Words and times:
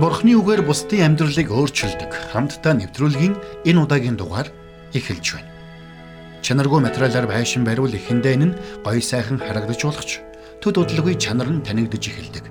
Бурхны 0.00 0.32
үгээр 0.32 0.64
бусдын 0.64 1.12
амьдралыг 1.12 1.52
өөрчилдөг 1.52 2.32
хамтдаа 2.32 2.72
нэвтрүүлгийн 2.72 3.36
энэ 3.68 3.80
удаагийн 3.84 4.16
дугаар 4.16 4.48
эхэлж 4.96 5.36
байна. 5.36 5.52
Чанаргүй 6.40 6.80
материалаар 6.80 7.28
байшин 7.28 7.68
бариул 7.68 7.92
эхэндээ 7.92 8.36
нь 8.40 8.56
гоё 8.80 9.04
сайхан 9.04 9.36
харагдаж 9.36 9.76
болгоч 9.84 10.24
төд 10.64 10.80
удалгүй 10.80 11.20
чанар 11.20 11.52
нь 11.52 11.60
танигдж 11.60 12.00
эхэлдэг. 12.00 12.48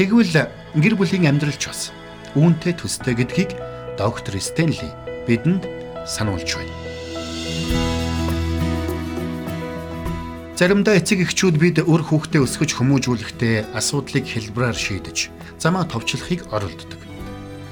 Тэгвэл 0.00 0.48
гэр 0.80 0.94
бүлийн 0.96 1.28
амьдрал 1.28 1.60
ч 1.60 1.68
бас 1.68 1.92
үүнтэй 2.40 2.72
төстэй 2.72 3.20
гэдгийг 3.20 3.52
доктор 4.00 4.40
Стенли 4.40 4.88
бидэнд 5.28 5.68
сануулж 6.08 6.56
байна. 6.56 6.81
Заримдаа 10.52 11.00
эцэг 11.00 11.24
эхчүүд 11.24 11.56
бид 11.56 11.80
өр 11.80 12.02
хүүхдээ 12.04 12.44
өсгөж 12.44 12.76
хүмүүжүүлэхдээ 12.76 13.72
асуудлыг 13.72 14.28
хэлбраар 14.28 14.76
шийдэж 14.76 15.32
замаа 15.56 15.88
товчлохыг 15.88 16.44
оролддог. 16.52 17.00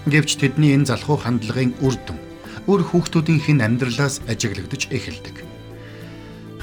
Гэвч 0.08 0.40
тэдний 0.40 0.72
энэ 0.72 0.88
залхуу 0.88 1.20
хандлагын 1.20 1.76
үр 1.84 1.92
дүн 2.08 2.16
өр 2.64 2.80
хүүхдүүдийнх 2.80 3.52
нь 3.52 3.60
амьдралаас 3.60 4.24
ажиглагдаж 4.24 4.88
эхэлдэг. 4.96 5.44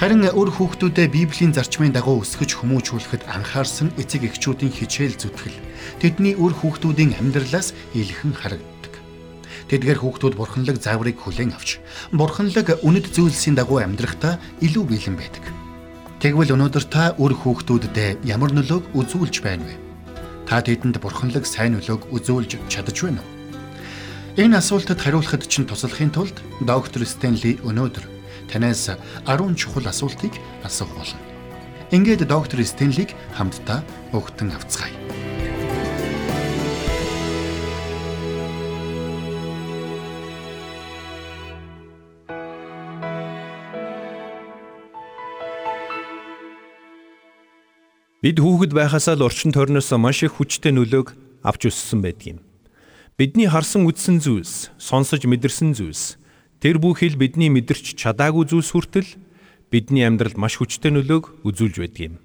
Харин 0.02 0.26
өр 0.26 0.50
хүүхдүүдэд 0.50 1.14
Библийн 1.14 1.54
зарчмын 1.54 1.94
дагуу 1.94 2.26
өсгөж 2.26 2.66
хүмүүжүүлэхэд 2.66 3.30
анхаарсан 3.30 3.94
эцэг 4.02 4.26
эхчүүдийн 4.26 4.74
хичээл 4.74 5.22
зүтгэл 5.22 5.58
тэдний 6.02 6.34
өр 6.34 6.54
хүүхдүүдийн 6.54 7.18
амьдралаас 7.18 7.78
илхэн 7.94 8.34
харагддаг. 8.34 8.94
Тэдгээр 9.70 10.02
хүүхдүүд 10.02 10.34
бурханлаг 10.38 10.78
зааврыг 10.82 11.18
хүлээн 11.18 11.54
авч 11.54 11.82
бурханлаг 12.14 12.78
үнэт 12.86 13.10
зүйлсийн 13.10 13.58
дагуу 13.58 13.82
амьдрахдаа 13.82 14.38
илүү 14.62 14.86
бэлэн 14.86 15.18
байдаг. 15.18 15.57
Тэгвэл 16.18 16.58
өнөөдөр 16.58 16.86
та 16.90 17.14
өр 17.22 17.30
хүүхдүүдэд 17.30 18.26
ямар 18.26 18.50
нөлөөг 18.50 18.90
үзүүлж 18.98 19.38
байна 19.46 19.70
вэ? 19.70 19.78
Та 20.50 20.66
тэдэнд 20.66 20.98
бурханлаг 20.98 21.46
сайн 21.46 21.78
нөлөөг 21.78 22.10
үзүүлж 22.10 22.58
чадаж 22.74 22.98
байна 23.06 23.22
уу? 23.22 23.30
Энэ 24.42 24.58
асуултад 24.58 24.98
хариулахад 24.98 25.46
чинь 25.46 25.70
туслахын 25.70 26.10
тулд 26.10 26.42
доктор 26.66 27.06
Стенли 27.06 27.62
өнөөдөр 27.62 28.10
танаас 28.50 28.98
10 29.30 29.62
чухал 29.62 29.86
асуултыг 29.86 30.34
асуух 30.66 30.90
болно. 30.98 31.22
Ингээд 31.94 32.26
доктор 32.26 32.66
Стенлиг 32.66 33.14
хамтдаа 33.38 33.86
өгтөн 34.10 34.58
авцгаая. 34.58 34.98
Бид 48.28 48.44
хүүхэд 48.44 48.76
байхасаа 48.76 49.16
л 49.16 49.24
орчин 49.24 49.56
тойрноос 49.56 49.88
маш 49.96 50.20
их 50.20 50.36
хүчтэй 50.36 50.76
нөлөөг 50.76 51.16
авч 51.48 51.72
өссөн 51.72 52.04
байдгийг. 52.04 52.44
Бидний 53.16 53.48
харсан 53.48 53.88
үзсэн 53.88 54.20
зүйлс, 54.20 54.68
сонсож 54.76 55.24
мэдэрсэн 55.24 55.72
зүйлс, 55.72 56.20
тэр 56.60 56.76
бүхэл 56.76 57.16
бидний 57.16 57.48
мэдэрч 57.48 57.96
чадаагүй 57.96 58.52
зүйлс 58.52 58.76
хүртэл 58.76 59.16
бидний 59.72 60.04
амьдралд 60.04 60.36
маш 60.36 60.60
хүчтэй 60.60 60.92
нөлөөг 60.92 61.48
үзүүлж 61.48 61.80
байдгийг. 61.80 62.20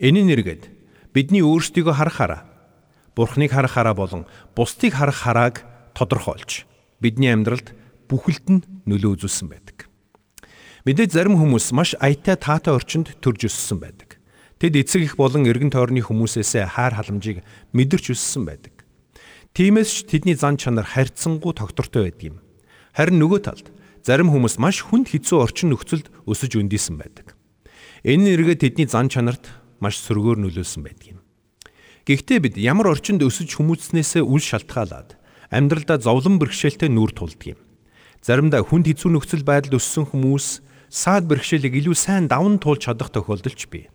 Энэ 0.00 0.24
нэргээд 0.32 0.72
бидний 1.12 1.44
өөрсдийгөө 1.44 1.92
харахаараа, 1.92 2.48
Бурхныг 3.12 3.52
харахаараа 3.52 3.92
болон 3.92 4.24
бусдыг 4.56 4.96
харах 4.96 5.28
харааг 5.28 5.60
тодорхойлж 5.92 6.64
бидний 7.04 7.28
амьдралд 7.28 7.76
бүхэлд 8.08 8.46
нь 8.48 8.64
нөлөө 8.88 9.20
үзүүлсэн 9.20 9.52
байдаг. 9.52 9.92
Мэдээж 10.88 11.12
зарим 11.12 11.36
хүмүүс 11.36 11.76
маш 11.76 11.92
аятай 12.00 12.40
таатай 12.40 12.72
орчинд 12.72 13.12
төрж 13.20 13.44
өссөн 13.52 13.76
байдаг. 13.76 14.07
Тэд 14.58 14.74
эцэг 14.74 15.02
их 15.06 15.14
болон 15.14 15.46
эргэн 15.46 15.70
тойрны 15.70 16.02
хүмүүсээс 16.02 16.74
хайр 16.74 16.94
халамжийг 16.98 17.46
мэдэрч 17.70 18.10
өссөн 18.10 18.42
байдаг. 18.42 18.74
Тиймээс 19.54 19.90
ч 19.90 19.98
тэдний 20.10 20.34
зан 20.34 20.58
чанар 20.58 20.82
харьцангуй 20.82 21.54
тогтвортой 21.54 22.10
байдаг 22.10 22.24
юм. 22.34 22.36
Харин 22.90 23.22
нөгөө 23.22 23.40
талд 23.46 23.70
зарим 24.02 24.34
хүмүүс 24.34 24.58
маш 24.58 24.82
хүнд 24.82 25.14
хэцүү 25.14 25.38
орчин 25.38 25.70
нөхцөлд 25.70 26.10
өсөж 26.26 26.58
өндийсэн 26.58 26.98
байдаг. 26.98 27.38
Энэ 28.02 28.34
нэргээ 28.34 28.58
тэдний 28.58 28.90
зан 28.90 29.06
чанарт 29.06 29.46
маш 29.78 29.98
сөргөөр 30.02 30.42
нөлөөлсөн 30.42 30.82
байдаг 30.82 31.06
юм. 31.06 31.18
Гэхдээ 32.06 32.38
бид 32.42 32.54
ямар 32.58 32.90
орчинд 32.90 33.22
өсөж 33.22 33.58
хүмүүцснээсээ 33.58 34.26
үл 34.26 34.42
шалтгаалаад 34.42 35.14
амьдралдаа 35.54 36.02
зовлон 36.02 36.42
бэрхшээлтэй 36.42 36.90
нүүр 36.90 37.12
тулдаг 37.14 37.54
юм. 37.54 37.60
Заримдаа 38.24 38.66
хүнд 38.66 38.90
хэцүү 38.90 39.10
нөхцөл 39.12 39.44
байдалд 39.46 39.78
өссөн 39.78 40.08
хүмүүс 40.08 40.64
саад 40.88 41.28
бэрхшээлийг 41.28 41.78
илүү 41.84 41.94
сайн 41.94 42.26
даван 42.26 42.58
туулж 42.58 42.88
чадах 42.88 43.12
тохиолдол 43.12 43.54
ч 43.54 43.68
бий. 43.68 43.86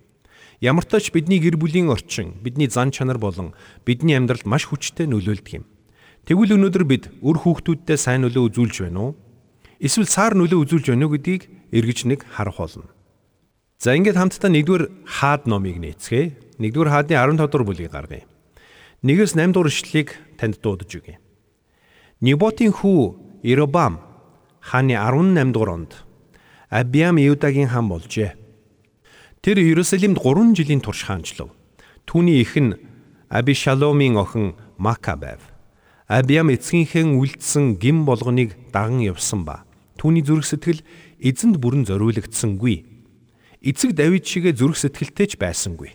Ямар 0.64 0.88
ч 0.88 0.96
тач 0.96 1.12
бидний 1.12 1.44
гэр 1.44 1.60
бүлийн 1.60 1.92
орчин, 1.92 2.40
бидний 2.40 2.72
зан 2.72 2.88
чанар 2.96 3.20
болон 3.20 3.52
бидний 3.84 4.16
амьдралд 4.16 4.48
маш 4.48 4.64
хүчтэй 4.72 5.12
нөлөөлдөг 5.12 5.60
юм. 5.60 5.68
Тэгвэл 6.24 6.56
өнөөдөр 6.56 6.84
бид 6.88 7.12
үр 7.20 7.36
хүүхдүүдтэй 7.44 8.00
сайн 8.00 8.24
нөлөө 8.24 8.48
үзүүлж 8.48 8.88
байна 8.88 9.12
уу? 9.12 9.20
Эсвэл 9.84 10.08
сар 10.08 10.40
нөлөө 10.40 10.64
үзүүлж 10.64 10.88
байна 10.96 11.12
уу 11.12 11.20
гэдгийг 11.20 11.52
эргэж 11.68 12.08
нэг 12.08 12.24
харах 12.32 12.64
болно. 12.64 12.88
За 13.76 13.92
ингээд 13.92 14.16
хамтдаа 14.16 14.48
нэгдүгээр 14.56 14.84
хаад 15.04 15.52
номыг 15.52 15.84
нээцгээе. 15.84 16.56
Нэгдүгээр 16.64 16.92
хаадны 16.96 17.20
15 17.20 17.44
дугаар 17.44 17.68
бүлгийг 17.68 17.92
гаргая. 17.92 18.24
1-с 19.04 19.36
8 19.36 19.52
дугаар 19.52 19.68
ишлэлийг 19.68 20.16
танд 20.40 20.64
дуудаж 20.64 20.88
өгье. 20.96 21.20
Неботийн 22.24 22.72
хүү 22.72 23.44
Иробам 23.44 24.00
хааны 24.64 24.96
18 24.96 25.52
дугаар 25.52 25.76
онд 25.76 25.92
Абиам 26.72 27.20
Юдагийн 27.20 27.68
хан 27.68 27.92
болжээ. 27.92 28.40
Тэр 29.44 29.60
Иерусалимд 29.60 30.24
3 30.24 30.56
жилийн 30.56 30.80
турш 30.80 31.04
хаанчлав. 31.04 31.52
Түүний 32.08 32.40
эх 32.40 32.56
нь 32.56 32.80
Абишаломын 33.28 34.16
охин 34.16 34.56
Мака 34.80 35.20
байв. 35.20 35.44
Абиам 36.08 36.48
эцгийнхээ 36.48 37.04
үлдсэн 37.04 37.76
гим 37.76 38.08
болгоныг 38.08 38.56
даган 38.72 39.04
явсан 39.04 39.44
ба 39.44 39.68
түүний 40.00 40.24
зүрх 40.24 40.48
сэтгэл 40.48 40.80
эзэнд 41.20 41.60
бүрэн 41.60 41.84
зориулагдсангүй. 41.84 42.88
Эцэг 43.60 43.92
Давид 44.00 44.24
шигэ 44.24 44.56
зүрх 44.56 44.80
сэтгэлтэй 44.80 45.28
ч 45.28 45.36
байсангүй. 45.36 45.92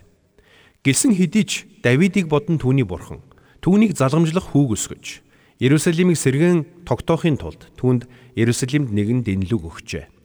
Гисэн 0.85 1.17
хэдий 1.17 1.49
ч 1.49 1.65
Давидыг 1.81 2.29
бодон 2.29 2.61
түүний 2.61 2.85
бурхан 2.85 3.25
түүнийг 3.65 3.97
залгамжлах 3.97 4.53
хүүг 4.53 4.77
өсгөж 4.77 5.25
Иерусалимыг 5.57 6.21
сэргэн 6.21 6.85
тогтоохын 6.85 7.41
тулд 7.41 7.73
түүнд 7.81 8.13
Иерусалимд 8.37 8.93
нэгэн 8.93 9.25
дэнлэг 9.25 9.65
өгчээ. 9.65 10.18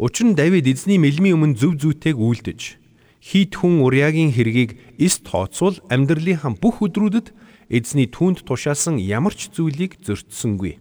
Учир 0.00 0.32
нь 0.32 0.34
Давид 0.34 0.64
эзний 0.64 0.96
мэлмийн 0.96 1.36
өмнө 1.36 1.60
зөв 1.60 1.76
зүйтэйг 1.76 2.16
үйлдэж 2.16 2.80
хийт 3.20 3.52
хүн 3.52 3.84
Уриагийн 3.84 4.32
хэргийг 4.32 4.96
эс 4.96 5.20
тооцвол 5.20 5.76
амьдралынхаа 5.92 6.56
бүх 6.56 6.80
өдрүүдэд 6.80 7.36
эзний 7.68 8.08
түнд 8.08 8.48
тушаасан 8.48 8.96
ямар 8.96 9.36
ч 9.36 9.52
зүйлийг 9.52 10.00
зөрчсөнгүй. 10.00 10.80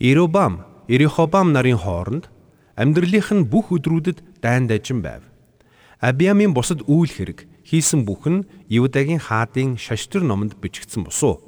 Иробам, 0.00 0.64
Ирихобам 0.88 1.52
нарын 1.52 1.76
хооронд 1.76 2.32
амьдралынх 2.80 3.28
нь 3.28 3.44
бүх 3.44 3.76
өдрүүдэд 3.76 4.40
дайн 4.40 4.64
дажин 4.72 5.04
байв. 5.04 5.28
Абиамын 6.00 6.56
бусад 6.56 6.88
үйл 6.88 7.12
хэрэг 7.12 7.44
хийсэн 7.68 8.08
бүх 8.08 8.24
нь 8.24 8.48
Юдагийн 8.72 9.20
хаадын 9.20 9.76
шаштар 9.76 10.24
номонд 10.24 10.56
бичигдсэн 10.56 11.04
босуу. 11.04 11.44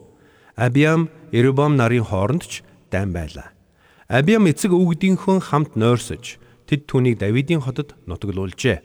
Абиам, 0.61 1.09
Иробам 1.33 1.81
нарын 1.81 2.05
хооронд 2.05 2.45
ч 2.45 2.61
дайн 2.93 3.17
байлаа. 3.17 3.57
Абиам 4.13 4.45
эцэг 4.45 4.77
өвгдийнхөө 4.77 5.41
хамт 5.41 5.73
нойрсож 5.81 6.37
тэд 6.71 6.87
түүнийг 6.87 7.19
Давидын 7.19 7.67
хотод 7.67 7.99
нутаглуулжээ. 8.07 8.79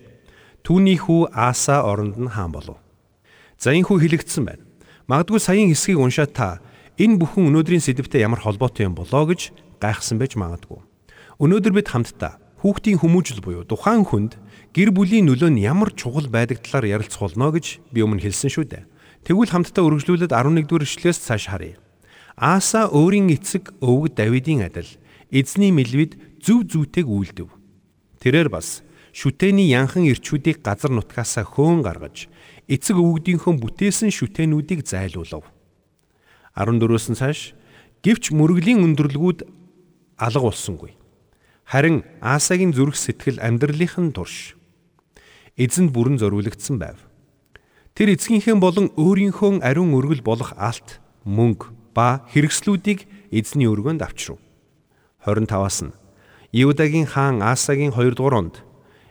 Түүний 0.65 0.97
хүү 0.97 1.29
Ааса 1.29 1.85
оронд 1.85 2.17
нь 2.17 2.33
хаан 2.33 2.49
болов. 2.49 2.81
За 3.61 3.69
энэ 3.69 3.85
хүү 3.85 4.01
хэлэгдсэн 4.01 4.41
байна. 4.41 4.65
Магадгүй 5.05 5.37
саяын 5.37 5.69
хэсгийг 5.69 6.01
уншаад 6.01 6.33
та 6.33 6.57
энэ 6.97 7.21
бүхэн 7.21 7.53
өнөөдрийн 7.53 7.85
сэдвтэй 7.85 8.25
ямар 8.25 8.41
холбоотой 8.41 8.89
юм 8.89 8.97
болоо 8.97 9.29
гэж 9.29 9.53
гайхсан 9.77 10.17
байж 10.17 10.33
магадгүй. 10.33 10.81
Өнөөдөр 11.37 11.73
бид 11.77 11.93
хамтдаа 11.93 12.41
хүүхдийн 12.65 12.97
хүмүүжил 12.97 13.45
буюу 13.45 13.61
тухайн 13.69 14.01
хүнд 14.01 14.41
гэр 14.73 14.89
бүлийн 14.89 15.29
нөлөө 15.29 15.53
нь 15.53 15.61
ямар 15.61 15.93
чухал 15.93 16.25
байдаг 16.25 16.65
талаар 16.65 16.97
ярилцах 16.97 17.29
болно 17.29 17.53
гэж 17.53 17.85
би 17.93 18.01
өмнө 18.01 18.25
хэлсэн 18.25 18.49
шүү 18.49 18.65
дээ. 18.65 18.89
Тэгвэл 19.29 19.53
хамтдаа 19.53 19.85
үргэлжлүүлээд 19.85 20.33
11-р 20.33 20.81
эшлээс 20.81 21.21
цааш 21.21 21.53
харъя. 21.53 21.77
Ааса 22.33 22.89
өөрийн 22.89 23.29
эцэг 23.29 23.69
өвөг 23.85 24.17
Давидын 24.17 24.65
адил 24.65 24.89
эзний 25.29 25.69
мэлвид 25.69 26.17
зөв 26.41 26.65
зүйтэйг 26.65 27.05
үйлдэв. 27.05 27.64
Тэрээр 28.25 28.49
бас 28.49 28.81
шүтээний 29.13 29.69
янхан 29.69 30.09
ирчүүдийг 30.09 30.65
газар 30.65 30.89
нутгаасаа 30.89 31.45
хөөн 31.45 31.85
гаргаж 31.85 32.25
эцэг 32.65 32.97
өвгдийнхөө 32.97 33.53
бүтээсэн 33.61 34.09
шүтээнүүдийг 34.09 34.81
зайлуулав. 34.81 35.45
14-өөс 36.57 37.05
нь 37.13 37.19
цааш 37.21 37.53
гівч 38.01 38.33
мөргөлийн 38.33 38.81
өндөрлгүүд 38.81 39.45
алга 40.17 40.41
болсонгүй. 40.41 40.97
Харин 41.69 42.01
Аасагийн 42.17 42.73
зүрх 42.73 42.97
сэтгэл 42.97 43.37
амьдралынхын 43.45 44.09
турш 44.09 44.57
эзэнд 45.53 45.93
бүрэн 45.93 46.17
зориулагдсан 46.17 46.81
байв. 46.81 46.97
Тэр 47.93 48.17
эцгийнхээ 48.17 48.57
болон 48.57 48.89
өөрийнхөө 48.97 49.61
ариун 49.61 49.93
өргөл 49.93 50.25
болох 50.25 50.57
алт, 50.57 50.97
мөнгө 51.29 51.69
ба 51.93 52.25
хэрэгслүүдийг 52.33 53.05
эзний 53.29 53.69
өргөнд 53.69 54.01
авчрав. 54.01 54.41
25-аас 55.29 55.85
нь 55.85 55.93
Иудагийн 56.51 57.05
хаан 57.05 57.41
Асагийн 57.41 57.91
2 57.91 58.13
дугаар 58.13 58.33
онд 58.33 58.55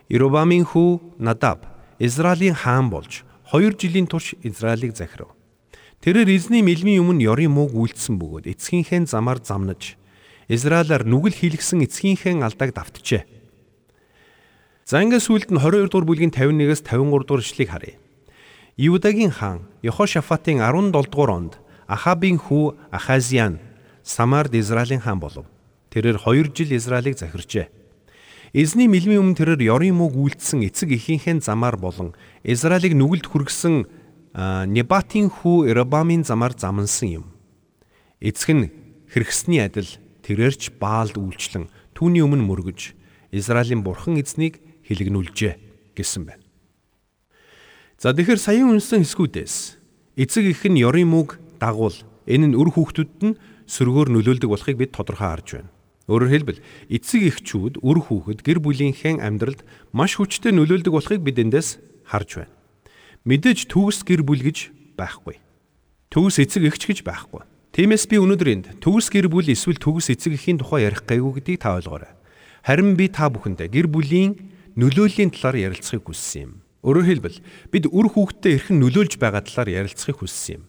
Иробамын 0.09 0.63
хүү 0.63 1.19
Надаб 1.19 1.65
Израилийн 1.99 2.55
хаан 2.55 2.89
болж 2.89 3.23
2 3.51 3.75
жилийн 3.79 4.07
турш 4.07 4.35
Израилийг 4.43 4.95
захирав. 4.95 5.35
Тэрээр 6.01 6.29
эзний 6.29 6.61
мэлмийн 6.61 7.01
өмнө 7.01 7.25
ёрын 7.25 7.51
мууг 7.51 7.73
үйлдсэн 7.73 8.19
бөгөөд 8.21 8.45
эцгийнхээ 8.51 9.09
замаар 9.09 9.41
замнаж 9.41 9.97
Израилаар 10.47 11.01
нүгэл 11.01 11.33
хийлгсэн 11.33 11.81
эцгийнхээ 11.81 12.37
алдааг 12.37 12.71
давтжээ. 12.77 13.25
За 14.85 15.01
ингээд 15.01 15.25
сүүлд 15.25 15.49
нь 15.49 15.57
22 15.57 15.89
дугаар 15.89 16.05
бүлгийн 16.05 16.29
51-ээс 16.29 16.85
53 16.85 17.25
дугаар 17.25 17.41
ишлэгийг 17.41 17.71
харъя. 17.73 17.97
Юудагийн 18.77 19.33
хаан 19.33 19.65
Йехошафатын 19.81 20.61
17 20.61 20.93
дугаар 21.09 21.31
онд 21.33 21.53
Ахабын 21.89 22.37
хүү 22.37 22.93
Ахазиан 22.93 23.57
Самард 24.05 24.53
Израилийн 24.53 25.01
хаан 25.01 25.17
болов. 25.17 25.49
Тэрээр 25.95 26.19
2 26.19 26.51
жил 26.51 26.75
Израилийг 26.75 27.15
захирчээ. 27.15 27.71
Эзний 28.51 28.91
мэлмийн 28.91 29.23
өмнө 29.23 29.39
тэрээр 29.39 29.63
ёрын 29.71 29.95
мууг 29.95 30.19
үйлдсэн 30.19 30.67
эцэг 30.67 30.91
эхийнхээ 30.91 31.39
замаар 31.39 31.79
болон 31.79 32.11
Израилийг 32.43 32.99
нүгэлд 32.99 33.31
хүргэсэн 33.31 33.87
Небатийн 34.75 35.31
хүү 35.31 35.71
Эрабамын 35.71 36.27
замаар 36.27 36.51
замнсан 36.51 37.23
юм. 37.23 37.25
Эцэг 38.19 38.51
нь 38.51 38.67
хэрэгсний 39.07 39.63
адил 39.63 39.87
тэрээрч 40.27 40.75
Баалд 40.75 41.15
үйлчлэн 41.15 41.71
түүний 41.95 42.27
өмнө 42.27 42.43
мөргөж 42.43 42.91
Израилийн 43.31 43.79
бурхан 43.79 44.19
эзнийг 44.19 44.59
хилэгнүүлжээ 44.91 45.95
гэсэн 45.95 46.27
байна. 46.27 46.43
За 47.95 48.11
тэгэхээр 48.11 48.39
саяын 48.43 48.75
үнсэн 48.75 49.07
хэсгүүдээс 49.07 49.55
эцэг 50.19 50.43
их 50.43 50.59
нь 50.67 50.83
ёрын 50.83 51.07
мөг 51.07 51.39
дагуул 51.63 51.95
энэ 52.27 52.51
нь 52.51 52.57
үр 52.59 52.75
хүүхдүүд 52.75 53.15
нь 53.23 53.39
сөргөөр 53.63 54.11
нөлөөлдөг 54.11 54.51
болохыг 54.51 54.75
бид 54.75 54.91
тодорхой 54.91 55.31
харж 55.31 55.47
байна. 55.55 55.74
Өөрөөр 56.05 56.31
хэлбэл 56.31 56.59
эцэг 56.93 57.21
эхчүүд 57.33 57.81
үр 57.81 57.97
хүүхэд 58.05 58.45
гэр 58.45 58.59
бүлийнхээ 58.61 59.25
амьдралд 59.25 59.65
маш 59.89 60.21
хүчтэй 60.21 60.53
нөлөөлдөг 60.53 60.93
болохыг 60.93 61.21
бид 61.25 61.41
эндээс 61.41 61.81
харж 62.05 62.45
байна. 62.45 62.53
Мэдээж 63.25 63.65
төгс 63.65 64.05
гэр 64.05 64.21
бүл 64.21 64.45
гэж 64.45 64.69
байхгүй. 64.93 65.41
Төгс 66.13 66.37
эцэг 66.45 66.69
эхч 66.69 66.85
гэж 66.85 66.99
байхгүй. 67.01 67.41
Тиймээс 67.73 68.05
би 68.05 68.21
өнөөдөр 68.21 68.49
энд 68.53 68.65
төгс 68.85 69.09
гэр 69.09 69.33
бүл 69.33 69.49
эсвэл 69.49 69.81
төгс 69.81 70.13
эцэг 70.13 70.37
эхийн 70.37 70.61
тухай 70.61 70.85
ярих 70.85 71.03
гайгүй 71.09 71.41
гэдгийг 71.41 71.59
та 71.65 71.73
ойлгоорой. 71.73 72.13
Харин 72.61 72.93
би 72.93 73.09
та 73.09 73.27
бүхэндээ 73.33 73.67
гэр 73.73 73.89
бүлийн 73.89 74.37
нөлөөлийн 74.77 75.33
талаар 75.33 75.75
ярилцахыг 75.75 76.07
хүссэн 76.07 76.41
юм. 76.45 76.51
Өөрөөр 76.87 77.05
хэлбэл 77.09 77.37
бид 77.73 77.89
үр 77.89 78.07
хүүхдтэй 78.13 78.61
эрхэн 78.61 78.79
нөлөөлж 78.79 79.19
байгаа 79.19 79.43
талаар 79.43 79.89
ярилцахыг 79.89 80.23
хүссэн 80.23 80.61
юм. 80.61 80.63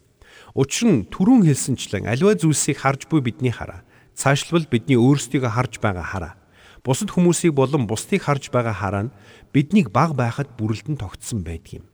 Учир 0.57 0.89
нь 0.91 1.07
түрүүн 1.13 1.47
хэлсэнчлэн 1.47 2.11
аливаа 2.11 2.35
зүйлсийг 2.35 2.83
харж 2.83 3.07
буй 3.07 3.23
бидний 3.23 3.55
хараа. 3.55 3.86
Цаашлбал 4.17 4.65
бидний 4.65 4.97
өөрсдийгөө 4.97 5.53
харж 5.53 5.77
байгаа 5.85 6.07
хараа. 6.09 6.35
Бусад 6.81 7.13
хүмүүсийг 7.13 7.53
болон 7.53 7.85
бусдыг 7.85 8.25
харж 8.25 8.49
байгаа 8.49 8.73
хараа 8.73 9.05
нь 9.07 9.15
биднийг 9.53 9.93
баг 9.93 10.17
байхад 10.17 10.57
бүрэлдэн 10.57 10.97
тогтсон 10.97 11.45
байдаг 11.45 11.85
юм. 11.85 11.87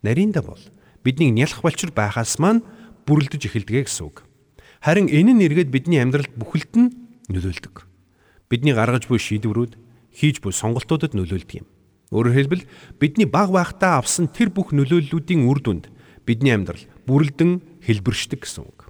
Нарийнда 0.00 0.40
бол 0.40 0.62
бидний 1.04 1.28
нялх 1.28 1.60
балчир 1.60 1.92
байхаас 1.92 2.40
маань 2.40 2.64
бүрэлдэж 3.04 3.52
эхэлдэг 3.52 3.84
гэсэн 3.84 4.08
үг. 4.08 4.24
Харин 4.80 5.12
энэ 5.12 5.36
нь 5.36 5.44
эргээд 5.44 5.68
бидний 5.68 6.00
амьдралд 6.00 6.32
бүхэлд 6.40 6.72
нь 6.72 6.88
нөлөөлдөг. 7.28 7.84
Бидний 8.48 8.72
гаргаж 8.72 9.04
буй 9.04 9.20
шийдвэрүүд 9.20 9.76
хийж 10.08 10.40
буй 10.40 10.56
сонголтуудад 10.56 11.12
нөлөөлдөг 11.12 11.60
юм. 11.60 11.68
Өөрөөр 12.08 12.36
хэлбэл 12.36 12.64
бидний 12.96 13.28
баг 13.28 13.52
байхдаа 13.52 14.00
авсан 14.00 14.32
тэр 14.32 14.48
бүх 14.48 14.72
нөлөөллүүдийн 14.72 15.44
үр 15.44 15.60
дүнд 15.60 15.92
бидний 16.24 16.56
амьдрал 16.56 16.80
бүрэлдэн 17.04 17.84
хэлбэршдэг 17.84 18.48
гэсэн 18.48 18.64
үг. 18.64 18.88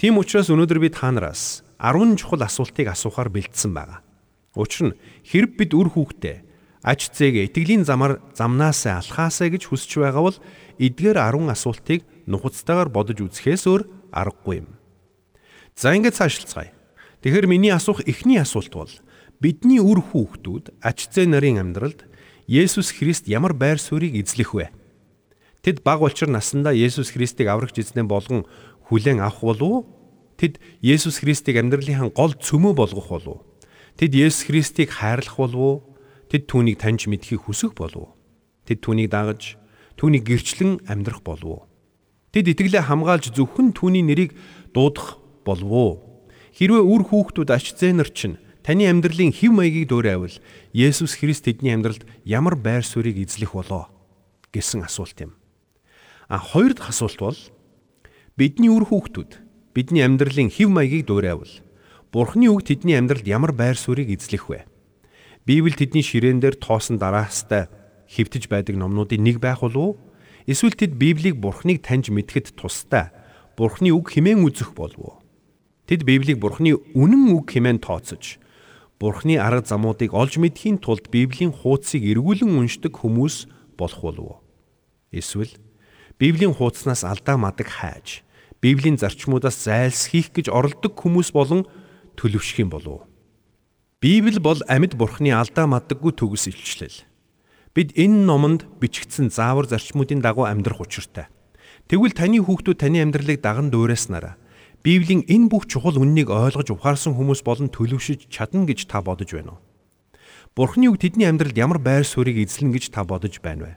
Тийм 0.00 0.16
учраас 0.16 0.48
өнөөдөр 0.48 0.80
би 0.80 0.88
та 0.88 1.12
нараас 1.12 1.60
10 1.82 2.14
чухал 2.14 2.46
асуултыг 2.46 2.86
асуухаар 2.86 3.26
бэлдсэн 3.26 3.74
байгаа. 3.74 4.06
Учир 4.54 4.94
нь 4.94 4.98
хэрэг 5.26 5.58
бид 5.58 5.74
үр 5.74 5.90
хүүхдээ 5.90 6.36
ач 6.86 7.10
зээгээ 7.10 7.50
итгэлийн 7.50 7.82
замаар 7.82 8.22
замнаасаа 8.38 9.02
алхаасаа 9.02 9.50
гэж 9.50 9.66
хүсэж 9.66 9.98
байгаа 9.98 10.22
бол 10.22 10.38
эдгээр 10.78 11.18
10 11.18 11.50
асуултыг 11.50 12.06
нухацтайгаар 12.30 12.86
бодож 12.86 13.18
үзэхээс 13.18 13.66
өөр 13.66 13.82
аргагүй 14.14 14.62
юм. 14.62 14.78
За 15.74 15.90
ингээд 15.90 16.14
цаашлцгаая. 16.14 16.70
Тэгэхээр 17.26 17.50
миний 17.50 17.74
асуух 17.74 18.06
эхний 18.06 18.38
асуулт 18.38 18.70
бол 18.70 18.92
Бидний 19.42 19.82
үр 19.82 19.98
хүүхдүүд 19.98 20.78
ач 20.86 21.10
зээ 21.10 21.26
нарын 21.26 21.58
амьдралд 21.58 22.06
Есүс 22.46 22.94
Христ 22.94 23.26
ямар 23.26 23.58
байр 23.58 23.82
суурийг 23.82 24.14
эзлэх 24.14 24.54
вэ? 24.54 24.70
Тэд 25.66 25.82
баг 25.82 25.98
болчир 25.98 26.30
насандаа 26.30 26.70
Есүс 26.70 27.10
Христийг 27.10 27.50
аврагч 27.50 27.82
эзнээ 27.82 28.06
болгон 28.06 28.46
хүлээн 28.86 29.18
авах 29.18 29.42
болов 29.42 29.66
уу? 29.66 29.80
Тэд 30.42 30.58
Есүс 30.82 31.22
Христийг 31.22 31.54
амьдралынхаа 31.62 32.10
гол 32.10 32.34
цөмөө 32.34 32.74
болгох 32.74 33.06
болов 33.14 33.30
уу? 33.30 33.46
Тэд 33.94 34.10
Есүс 34.18 34.50
Христийг 34.50 34.90
хайрлах 34.90 35.38
болов 35.38 35.60
уу? 35.62 35.76
Тэд 36.26 36.50
түүнийг 36.50 36.82
таньж 36.82 37.06
мэдхийг 37.06 37.46
хүсэх 37.46 37.78
болов 37.78 38.10
уу? 38.10 38.14
Тэд 38.66 38.82
түүнийг 38.82 39.14
дагаж 39.14 39.54
түүнийг 39.94 40.26
гэрчлэн 40.26 40.82
амьдрах 40.90 41.22
болов 41.22 41.46
уу? 41.46 41.62
Тэд 42.34 42.58
итгэлээ 42.58 42.90
хамгаалж 42.90 43.30
зөвхөн 43.38 43.70
түүний 43.70 44.02
нэрийг 44.02 44.34
дуудах 44.74 45.22
болов 45.46 45.70
уу? 45.70 45.92
Хэрвээ 46.58 46.90
үр 46.90 47.06
хүүхдүүд 47.06 47.50
ач 47.54 47.78
зээнэр 47.78 48.10
чинь 48.10 48.42
Таны 48.66 48.90
амьдралын 48.90 49.30
хэв 49.30 49.54
маягийг 49.54 49.94
дуурайвал 49.94 50.34
Есүс 50.74 51.18
Христ 51.22 51.46
тэдний 51.46 51.70
амьдралд 51.74 52.02
ямар 52.26 52.58
байр 52.58 52.82
суурийг 52.82 53.18
эзлэх 53.18 53.54
болоо 53.54 53.90
гэсэн 54.50 54.86
асуулт 54.86 55.18
юм. 55.22 55.38
А 56.26 56.38
хоёр 56.42 56.74
дахь 56.74 56.90
асуулт 56.94 57.18
бол 57.18 57.38
бидний 58.38 58.70
үр 58.70 58.86
хүүхдүүд 58.86 59.51
бидний 59.74 60.04
амьдралын 60.04 60.52
хэв 60.52 60.68
маягийг 60.68 61.08
дуурайвал 61.08 61.50
Бурхны 62.12 62.52
үг 62.52 62.68
тэдний 62.68 62.96
амьдралд 63.00 63.24
ямар 63.24 63.56
байр 63.56 63.76
суурийг 63.76 64.12
эзлэх 64.12 64.52
вэ? 64.52 64.68
Библи 65.48 65.72
тэдний 65.72 66.04
ширээн 66.04 66.44
дээр 66.44 66.60
тоосон 66.60 67.00
дараастай 67.00 67.72
хэвтэж 68.12 68.52
байдаг 68.52 68.76
номнуудын 68.76 69.24
нэг 69.24 69.40
байх 69.40 69.64
болов 69.64 69.96
уу? 69.96 69.98
Эсвэл 70.44 70.76
тэд 70.76 70.92
Библийг 70.92 71.40
Бурхныг 71.40 71.80
таньж 71.80 72.12
мэдэхэд 72.12 72.52
тустай 72.52 73.16
Бурхны 73.56 73.96
үг 73.96 74.12
хэмээн 74.12 74.44
үзэх 74.44 74.76
болов 74.76 75.00
уу? 75.00 75.16
Тэд 75.88 76.04
Библийг 76.04 76.36
Бурхны 76.36 76.76
үнэн 76.76 77.32
үг 77.32 77.56
хэмээн 77.56 77.80
тооцож 77.80 78.42
Бурхны 79.02 79.34
арга 79.34 79.66
замуудыг 79.66 80.14
олж 80.14 80.38
мэдхийн 80.38 80.78
тулд 80.78 81.10
Библийн 81.10 81.50
хуудсыг 81.50 82.06
эргүүлэн 82.06 82.54
уншдаг 82.54 82.94
хүмүүс 83.02 83.50
болох 83.74 84.00
болов 84.04 84.22
уу? 84.22 84.38
Эсвэл 85.10 85.50
Библийн 86.22 86.54
хуудаснаас 86.54 87.02
алдаа 87.02 87.34
мадаг 87.34 87.66
хайж, 87.66 88.22
Библийн 88.62 88.94
зарчмуудаас 88.94 89.58
зайлсхийх 89.66 90.30
гэж 90.30 90.46
оролдог 90.46 90.94
хүмүүс 90.94 91.34
болон 91.34 91.66
төлөвшөх 92.14 92.62
юм 92.62 92.70
болов? 92.70 93.02
Библи 93.98 94.38
бол 94.38 94.62
амьд 94.70 94.94
Бурхны 94.94 95.34
алдаа 95.34 95.66
мадаггүй 95.66 96.14
төгс 96.14 96.46
илчлэл. 96.46 97.02
Бид 97.74 97.90
энэ 97.98 98.22
номонд 98.22 98.70
бичигдсэн 98.78 99.34
заавар 99.34 99.66
зарчмуудын 99.66 100.22
дагуу 100.22 100.46
амьдрах 100.46 100.78
учиртай. 100.78 101.26
Тэгвэл 101.90 102.14
таны 102.14 102.38
хүүхдүүд 102.38 102.78
таны 102.78 103.02
амьдралыг 103.02 103.42
даган 103.42 103.74
дуурайснараа 103.74 104.38
Библийн 104.82 105.22
энэ 105.30 105.46
бүх 105.46 105.70
чухал 105.70 105.94
үннийг 105.94 106.26
ойлгож 106.26 106.74
ухаарсан 106.74 107.14
хүмүүс 107.14 107.46
болон 107.46 107.70
төлөвшөж 107.70 108.26
чадна 108.26 108.66
гэж 108.66 108.90
та 108.90 108.98
бодож 108.98 109.30
байна 109.30 109.54
уу? 109.54 109.62
Бурхны 110.58 110.90
үг 110.90 110.98
тэдний 110.98 111.30
амьдралд 111.30 111.54
ямар 111.54 111.78
байр 111.78 112.02
суурийг 112.02 112.42
эзлэн 112.42 112.74
гэж 112.74 112.90
та 112.90 113.06
бодож 113.06 113.38
байна 113.38 113.62
вэ? 113.62 113.72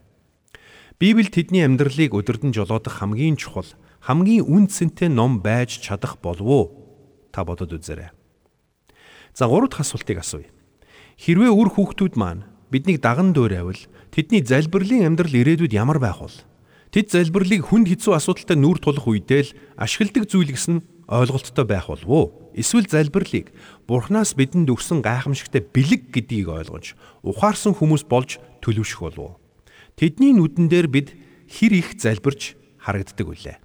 Библи 0.98 1.30
тэдний 1.30 1.62
амьдралыг 1.62 2.10
өдөрдөн 2.10 2.58
жолоодох 2.58 3.06
хамгийн 3.06 3.38
чухал, 3.38 3.70
хамгийн 4.06 4.46
үн 4.46 4.70
цэнтэй 4.70 5.10
ном 5.10 5.42
байж 5.42 5.82
чадах 5.82 6.22
болов 6.22 6.46
уу? 6.46 6.66
Та 7.34 7.42
бодод 7.42 7.74
үзээрэй. 7.74 8.14
За 9.34 9.50
гурав 9.50 9.74
дахь 9.74 9.82
асуултыг 9.82 10.22
асууя. 10.22 10.46
Хэрвээ 11.18 11.50
үр 11.50 11.74
хүүхдүүд 11.74 12.14
маань 12.14 12.46
биднийг 12.70 13.02
даган 13.02 13.34
дуурайвал 13.34 13.82
тэдний 14.14 14.46
залбирлын 14.46 15.10
амьдрал 15.10 15.34
ирээдүйд 15.34 15.74
ямар 15.74 15.98
байх 15.98 16.22
вэ? 16.22 16.46
Тэд 16.94 17.18
залбирлыг 17.18 17.66
хүнд 17.66 17.90
хэцүү 17.90 18.14
асуудалтай 18.14 18.56
нүүр 18.62 18.78
тулах 18.78 19.10
үедээ 19.10 19.42
л 19.42 19.56
ашигладаг 19.74 20.30
зүйл 20.30 20.54
гэсэн 20.54 20.86
ойлголттой 21.10 21.66
байх 21.66 21.90
болов 21.90 22.06
уу? 22.06 22.26
Эсвэл 22.54 22.86
залбирлыг 22.86 23.52
Бурханаас 23.90 24.38
бидэнд 24.38 24.70
өгсөн 24.70 25.02
гайхамшигтай 25.02 25.66
бэлэг 25.66 26.14
гэдгийг 26.14 26.48
ойлгож 26.54 26.94
ухаарсан 27.26 27.74
хүмүүс 27.74 28.06
болж 28.06 28.38
төлөвшөх 28.62 29.02
болов 29.02 29.20
уу? 29.20 29.34
Тэдний 29.98 30.32
нүдэн 30.32 30.70
дээр 30.70 30.88
бид 30.88 31.12
хэр 31.50 31.74
их 31.74 32.00
залбирч 32.00 32.56
харагддаг 32.80 33.28
үлээ. 33.28 33.65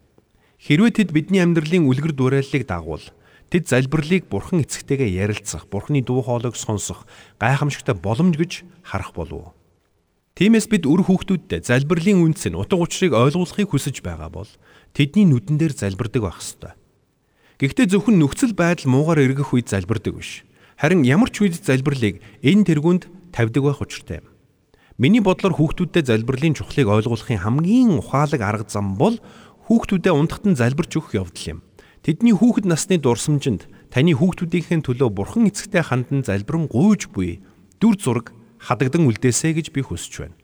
Хэрвээ 0.61 0.93
тэд 0.93 1.09
бидний 1.17 1.41
амьдралын 1.41 1.89
үлгэр 1.89 2.13
дуурайллыг 2.13 2.69
дагуул 2.69 3.01
тэд 3.49 3.73
залбирлыг 3.73 4.29
Бурхан 4.29 4.61
эцэгтэйгээ 4.61 5.09
ярилцах, 5.09 5.65
Бурханы 5.73 6.05
дуу 6.05 6.21
хоолойг 6.21 6.53
сонсох 6.53 7.09
гайхамшигтай 7.41 7.97
боломж 7.97 8.37
гэж 8.37 8.69
харах 8.85 9.17
болов? 9.17 9.57
Тиймээс 10.37 10.69
бид 10.69 10.85
үр 10.85 11.01
хүүхдүүдтэй 11.01 11.65
залбирлын 11.65 12.21
үнц 12.29 12.45
нь 12.45 12.61
утга 12.61 12.77
учирыг 12.77 13.17
ойлгуулахыг 13.17 13.73
хүсэж 13.73 14.05
байгаа 14.05 14.29
бол 14.29 14.51
тэдний 14.93 15.25
нүдэн 15.25 15.57
дээр 15.57 15.73
залбирдаг 15.73 16.29
байх 16.29 16.45
ёстой. 16.45 16.77
Гэхдээ 17.57 17.97
зөвхөн 17.97 18.21
нөхцөл 18.21 18.53
байдал 18.53 18.93
муугар 18.93 19.21
эргэх 19.21 19.57
үед 19.57 19.73
залбирдаг 19.73 20.13
биш. 20.13 20.45
Харин 20.77 21.09
ямар 21.09 21.33
ч 21.33 21.41
үед 21.41 21.57
залбирлыг 21.57 22.21
энэ 22.45 22.69
тэргуунд 22.69 23.09
тавьдаг 23.33 23.65
байх 23.65 23.81
учиртай 23.81 24.21
юм. 24.21 24.29
Миний 25.01 25.25
бодлоор 25.25 25.57
хүүхдүүдэд 25.57 26.13
залбирлын 26.13 26.53
чухлыг 26.53 26.85
ойлгуулахын 26.85 27.41
хамгийн 27.41 27.97
ухаалаг 28.01 28.41
арга 28.45 28.69
зам 28.69 29.01
бол 29.01 29.17
хүүхдүүдэд 29.71 30.11
унтахтан 30.11 30.59
залбирч 30.59 30.99
өгөх 30.99 31.15
явдал 31.15 31.47
юм. 31.47 31.59
Тэдний 32.03 32.35
хүүхэд 32.35 32.67
насны 32.67 32.99
дурсамжинд 32.99 33.71
таны 33.95 34.19
хүүхдүүдийнхээ 34.19 34.83
төлөө 34.83 35.15
бурхан 35.15 35.47
эцэгтэй 35.47 35.87
хандан 35.87 36.27
залбирэн 36.27 36.67
гуйж 36.67 37.07
буй 37.15 37.39
дүр 37.79 37.95
зураг 37.95 38.35
хадагдан 38.59 39.07
үлдээсэй 39.07 39.55
гэж 39.55 39.71
би 39.71 39.87
хүсэж 39.87 40.27
байна. 40.27 40.35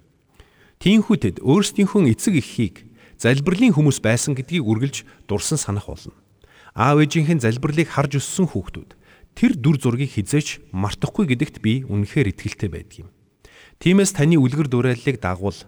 Тиймээс 0.79 1.19
тэд 1.19 1.37
өөрсдийнхөө 1.43 2.15
эцэг 2.15 2.39
эхийг 2.39 2.87
залбирлын 3.19 3.75
хүмүүс 3.75 3.99
байсан 3.99 4.39
гэдгийг 4.39 4.63
үргэлж 4.63 5.03
дурсан 5.27 5.59
санах 5.59 5.91
болно. 5.91 6.15
Аав 6.79 7.03
ээжийнхэн 7.03 7.43
залбирлыг 7.43 7.91
харж 7.91 8.23
өссөн 8.23 8.53
хүүхдүүд 8.53 8.95
тэр 9.35 9.59
дүр 9.59 9.81
зургийг 9.81 10.15
хизээч 10.15 10.71
мартахгүй 10.71 11.27
гэдэгт 11.33 11.65
би 11.65 11.83
үнэхээр 11.89 12.31
итгэлтэй 12.31 12.71
байдгийн. 12.71 13.09
Тиймээс 13.81 14.15
таны 14.15 14.37
үлгэр 14.37 14.69
дуурайллыг 14.69 15.19
дагуул 15.19 15.65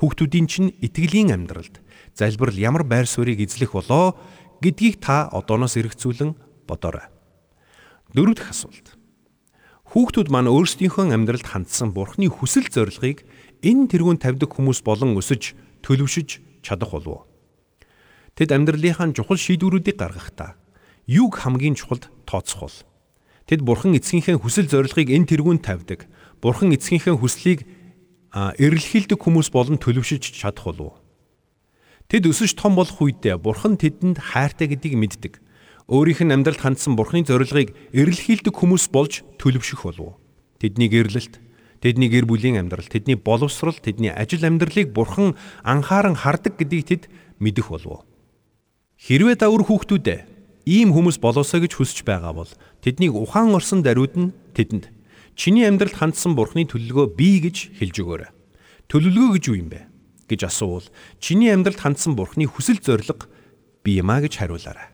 хүүхдүүдийн 0.00 0.48
чинь 0.48 0.72
итгэлийн 0.80 1.36
амьдралд 1.36 1.81
залбирал 2.14 2.56
ямар 2.56 2.84
байр 2.84 3.06
суурийг 3.06 3.40
эзлэх 3.40 3.72
болоо 3.72 4.16
гэдгийг 4.60 5.00
та 5.00 5.28
одооноос 5.32 5.76
эргцүүлэн 5.76 6.36
бодоорой. 6.68 7.08
Дөрөв 8.14 8.36
дэх 8.36 8.50
асуулт. 8.52 8.96
Хүүхдүүд 9.92 10.28
маань 10.32 10.48
өөрсдийнхөө 10.48 11.12
амьдралд 11.12 11.48
хандсан 11.48 11.92
Бурхны 11.92 12.28
хүсэл 12.32 12.68
зорилгыг 12.72 13.24
энэ 13.60 13.88
тэргүүн 13.92 14.20
тавьдаг 14.20 14.48
хүмүүс 14.48 14.80
болон 14.80 15.16
өсөж 15.20 15.52
төлөвшөж 15.84 16.62
чадах 16.64 16.96
болов 16.96 17.12
уу? 17.12 17.22
Тэд 18.32 18.56
амьдралынхаа 18.56 19.12
чухал 19.12 19.36
шийдвэрүүдийг 19.36 20.00
гаргахдаа 20.00 20.56
юг 21.04 21.36
хамгийн 21.36 21.76
чухалд 21.76 22.08
тооцох 22.24 22.60
бол? 22.64 22.78
Тэд 23.44 23.60
Бурхан 23.60 23.92
эцгийнхээ 23.98 24.40
хүсэл 24.40 24.70
зорилгыг 24.70 25.12
энэ 25.12 25.28
тэргүүнд 25.28 25.60
тавьдаг. 25.60 26.08
Бурхан 26.40 26.72
эцгийнхээ 26.72 27.12
хүслийг 27.12 27.68
эрэлхийлдэг 28.32 29.20
хүмүүс 29.20 29.52
болон 29.52 29.76
төлөвшөж 29.76 30.32
чадах 30.40 30.64
болов 30.72 30.80
уу? 30.80 31.01
Тэд 32.12 32.28
өсөж 32.28 32.60
том 32.60 32.76
болох 32.76 33.00
үедээ 33.00 33.40
Бурхан 33.40 33.80
тэдэнд 33.80 34.20
хайртай 34.20 34.68
гэдгийг 34.68 35.00
мэддэг. 35.00 35.40
Өөрийнх 35.88 36.20
нь 36.20 36.34
амьдралд 36.36 36.60
хандсан 36.60 36.92
Бурханы 36.92 37.24
зорилгыг 37.24 37.72
эрэлхийлдэг 37.96 38.52
хүмүүс 38.52 38.92
болж 38.92 39.24
төлөвшөх 39.40 39.88
болов? 39.88 40.20
Тэдний 40.60 40.92
гэрлэлт, 40.92 41.40
тэдний 41.80 42.12
гэр 42.12 42.28
бүлийн 42.28 42.60
амьдрал, 42.60 42.84
тэдний 42.84 43.16
боловсрал, 43.16 43.80
тэдний 43.80 44.12
ажил 44.12 44.44
амьдралыг 44.44 44.92
Бурхан 44.92 45.40
анхааран 45.64 46.12
хардаг 46.12 46.60
гэдгийг 46.60 46.84
тэд 46.84 47.02
мэдэх 47.40 47.72
болов? 47.72 48.04
Хэрвээ 49.00 49.40
та 49.40 49.48
өр 49.48 49.64
хүүхдүүдээ 49.64 50.68
ийм 50.68 50.92
хүмүүс 50.92 51.16
болоосоо 51.16 51.64
гэж 51.64 51.80
хүсэж 51.80 52.04
байгаа 52.04 52.36
бол 52.36 52.52
тэднийг 52.84 53.16
ухаан 53.16 53.56
орсон 53.56 53.80
даруйд 53.80 54.20
нь 54.20 54.36
тэдэнд 54.52 54.92
чиний 55.32 55.64
амьдралд 55.64 55.96
хандсан 55.96 56.36
Бурханы 56.36 56.68
төлөлгөө 56.68 57.16
бий 57.16 57.40
гэж 57.40 57.72
хэлж 57.80 57.96
өгөөрэй. 58.04 58.30
Төлөлгөө 58.92 59.28
гэж 59.40 59.44
юу 59.48 59.56
юм 59.56 59.72
бэ? 59.72 59.91
Гэж 60.28 60.50
асуувал 60.50 60.86
чиний 61.18 61.50
амьдралд 61.52 61.80
хандсан 61.80 62.14
Бурханы 62.16 62.46
хүсэл 62.46 62.78
зориг 62.82 63.28
бий 63.82 63.98
юмаа 63.98 64.22
гэж 64.22 64.38
хариулаарай. 64.38 64.92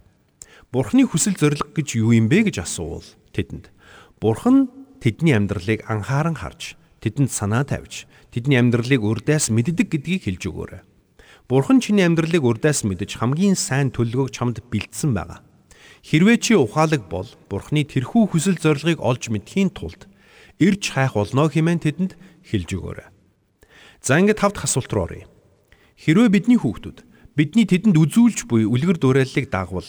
Бурханы 0.73 1.09
хүсэл 1.09 1.37
зориг 1.37 1.73
гэж 1.73 1.97
юу 2.01 2.13
юм 2.13 2.29
бэ 2.29 2.49
гэж 2.49 2.65
асуувал 2.65 3.07
тэдэнд 3.33 3.73
Бурхан 4.21 4.69
тэдний 5.01 5.33
амьдралыг 5.33 5.87
анхааран 5.89 6.37
харж 6.37 6.77
тэдэнд 7.01 7.31
санаа 7.31 7.65
тавьж 7.65 8.05
тэдний 8.35 8.59
амьдралыг 8.59 9.01
урдаас 9.01 9.49
мэддэг 9.49 9.89
гэдгийг 9.89 10.27
хэлж 10.27 10.43
өгөөрэй. 10.51 10.83
Бурхан 11.49 11.81
чиний 11.81 12.05
амьдралыг 12.05 12.45
урдаас 12.45 12.85
мэдж 12.85 13.17
хамгийн 13.17 13.57
сайн 13.57 13.89
төлөвлөгөөг 13.95 14.31
чамд 14.35 14.61
бэлдсэн 14.69 15.17
байгаа. 15.17 15.41
Хэрвээ 16.05 16.37
чи 16.43 16.53
ухаалаг 16.53 17.09
бол 17.09 17.29
Бурханы 17.49 17.89
тэрхүү 17.89 18.29
хүсэл 18.29 18.61
зорилгыг 18.61 19.01
олж 19.01 19.33
мэдхийн 19.33 19.73
тулд 19.73 20.05
ирж 20.61 20.93
хайх 20.93 21.17
болно 21.17 21.49
хэмээн 21.49 21.81
тэдэнд 21.81 22.13
хэлж 22.45 22.71
өгөөрэй. 22.77 23.09
За 24.03 24.19
ингээд 24.19 24.41
тавд 24.41 24.57
асуулт 24.63 24.93
руу 24.93 25.05
оръё. 25.07 25.27
Хэрвээ 25.99 26.31
бидний 26.31 26.59
хүүхдүүд 26.59 26.99
бидний 27.35 27.67
тэдэнд 27.67 27.99
үзүүлж 27.99 28.47
буй 28.47 28.67
үлгэр 28.67 28.99
дуурайллыг 28.99 29.51
дагвал 29.51 29.87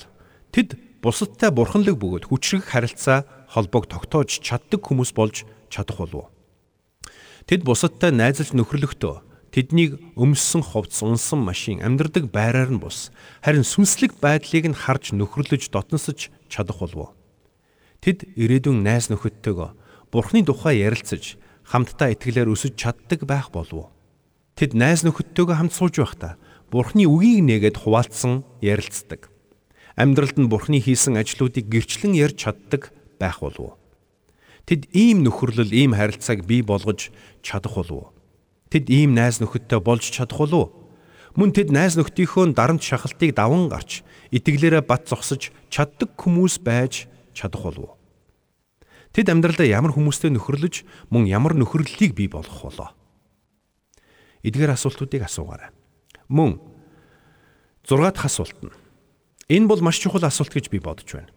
тэд 0.54 0.78
бусадтай 1.02 1.54
бурханлаг 1.54 1.98
бөгөөд 2.02 2.30
хүчрэг 2.30 2.66
харилцаа 2.66 3.26
холбоог 3.50 3.86
тогтоож 3.90 4.42
чаддаг 4.42 4.82
хүмүүс 4.82 5.14
болж 5.14 5.46
чадах 5.70 6.02
болов. 6.02 6.30
Тэд 7.46 7.66
бусадтай 7.66 8.12
найзалж 8.14 8.54
нөхөрлөхдөө 8.54 9.16
тэднийг 9.54 9.98
өмссөн 10.14 10.62
ховц 10.62 11.02
унсан 11.02 11.42
машин 11.42 11.82
амьдрдаг 11.82 12.30
байраар 12.30 12.70
нь 12.70 12.82
бус 12.82 13.10
харин 13.42 13.66
сүнслэг 13.66 14.22
байдлыг 14.22 14.70
нь 14.70 14.78
харж 14.78 15.14
нөхөрлөж 15.18 15.74
дотносож 15.74 16.30
чадах 16.50 16.82
болов. 16.82 17.18
Тэд 18.02 18.30
ирээдүйн 18.38 18.86
найз 18.86 19.10
нөхөдтэйгөө 19.10 19.70
Бурхны 20.10 20.42
тухай 20.42 20.82
ярилцаж 20.82 21.38
хамтдаа 21.70 22.14
итгэлээр 22.18 22.50
өсөж 22.50 22.74
чаддаг 22.74 23.30
байх 23.30 23.54
болов. 23.54 23.94
Тэд 24.60 24.76
найз 24.76 25.08
нөхөдтэйгөө 25.08 25.56
хамт 25.56 25.72
сууж 25.72 26.04
байхдаа 26.04 26.36
Бурхны 26.68 27.08
үгийг 27.08 27.48
нээгээд 27.48 27.80
хуваалцсан 27.80 28.44
ярилцдаг. 28.60 29.32
Амьдралд 29.96 30.36
нь 30.36 30.52
Бурхны 30.52 30.84
хийсэн 30.84 31.16
ажлуудыг 31.16 31.72
гэрчлэн 31.72 32.12
ярьж 32.12 32.44
чаддаг 32.44 32.92
байх 33.24 33.40
болов. 33.40 33.80
Тэд 34.68 34.92
ийм 34.92 35.24
нөхөрлөл, 35.24 35.72
ийм 35.72 35.96
харилцааг 35.96 36.44
бий 36.44 36.60
болгож 36.60 37.08
чадах 37.40 37.80
болов. 37.80 38.12
Тэд 38.68 38.92
ийм 38.92 39.16
найз 39.16 39.40
нөхөдтэй 39.40 39.80
болж 39.80 40.04
чадах 40.04 40.44
болов. 40.44 40.76
Мөн 41.40 41.56
тэд 41.56 41.72
найз 41.72 41.96
нөхдийнхөө 41.96 42.52
дарамт 42.52 42.84
шахалтыг 42.84 43.32
даван 43.40 43.72
гарч 43.72 44.04
итгэлээрээ 44.36 44.84
бат 44.84 45.08
зогсож 45.08 45.56
чаддаг 45.72 46.20
хүмүүс 46.20 46.60
байж 46.60 47.08
чадах 47.32 47.64
болов. 47.64 47.96
Тэд 49.16 49.32
амьдралдаа 49.32 49.72
ямар 49.72 49.96
хүмүүстэй 49.96 50.36
нөхөрлөж 50.36 50.84
мөн 51.16 51.32
ямар 51.32 51.56
нөхөрлөлийг 51.56 52.12
бий 52.12 52.28
болгох 52.28 52.68
болоо. 52.68 52.99
Эдгээр 54.44 54.76
асуултуудыг 54.76 55.28
асуугаарай. 55.28 55.70
Мөн 56.30 56.60
6 57.84 58.14
дахь 58.14 58.26
асуулт 58.26 58.60
нь. 58.64 58.74
Энэ 59.50 59.68
бол 59.68 59.82
маш 59.82 60.00
чухал 60.00 60.24
асуулт 60.24 60.54
гэж 60.54 60.70
би 60.70 60.80
бодож 60.80 61.10
байна. 61.10 61.34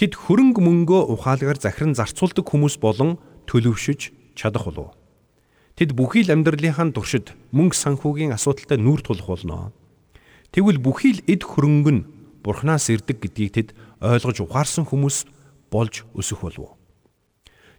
Тэд 0.00 0.16
хөрөнгө 0.16 0.64
мөнгөө 0.64 1.12
ухаалгаар 1.12 1.60
захиран 1.60 1.92
зарцуулдаг 1.92 2.48
хүмүүс 2.48 2.80
болон 2.80 3.20
төлөвшөж 3.46 4.32
чадах 4.32 4.64
болов. 4.64 4.96
Тэд 5.76 5.92
бүхий 5.92 6.24
л 6.24 6.32
амьдралынхаа 6.32 6.90
туршид 6.96 7.36
мөнгө 7.52 7.76
санхүүгийн 7.76 8.32
асуудалтай 8.32 8.80
нүүр 8.80 9.04
тулах 9.04 9.28
болно. 9.28 9.72
Тэгвэл 10.50 10.80
бүхий 10.80 11.20
л 11.20 11.24
эд 11.28 11.44
хөрөнгө 11.44 11.92
нь 11.92 12.06
Бурханаас 12.40 12.88
ирдэг 12.88 13.20
гэдгийг 13.20 13.52
тэд 13.52 13.68
ойлгож 14.00 14.40
ухаарсан 14.40 14.88
хүмүүс 14.88 15.28
болж 15.68 16.08
өсөх 16.16 16.40
болов. 16.40 16.80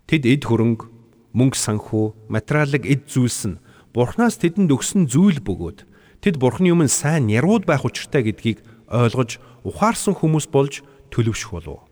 Тэд 0.06 0.30
эд 0.30 0.46
хөрөнгө, 0.46 0.86
мөнгө 1.34 1.58
санхүү, 1.58 2.30
материалын 2.30 2.86
эд 2.86 3.10
зүйлс 3.10 3.50
нь 3.50 3.58
Бурханаас 3.92 4.40
тэдэнд 4.40 4.72
өгсөн 4.72 5.12
зүйл 5.12 5.44
бөгөөд 5.44 5.84
тэд 6.24 6.40
Бурханы 6.40 6.72
өмнө 6.72 6.88
сайн 6.88 7.28
нярууд 7.28 7.68
байх 7.68 7.84
учиртай 7.84 8.24
гэдгийг 8.24 8.64
ойлгож 8.88 9.44
ухаарсан 9.68 10.16
хүмүүс 10.16 10.48
болж 10.48 10.80
төлөвшөх 11.12 11.52
болов. 11.60 11.84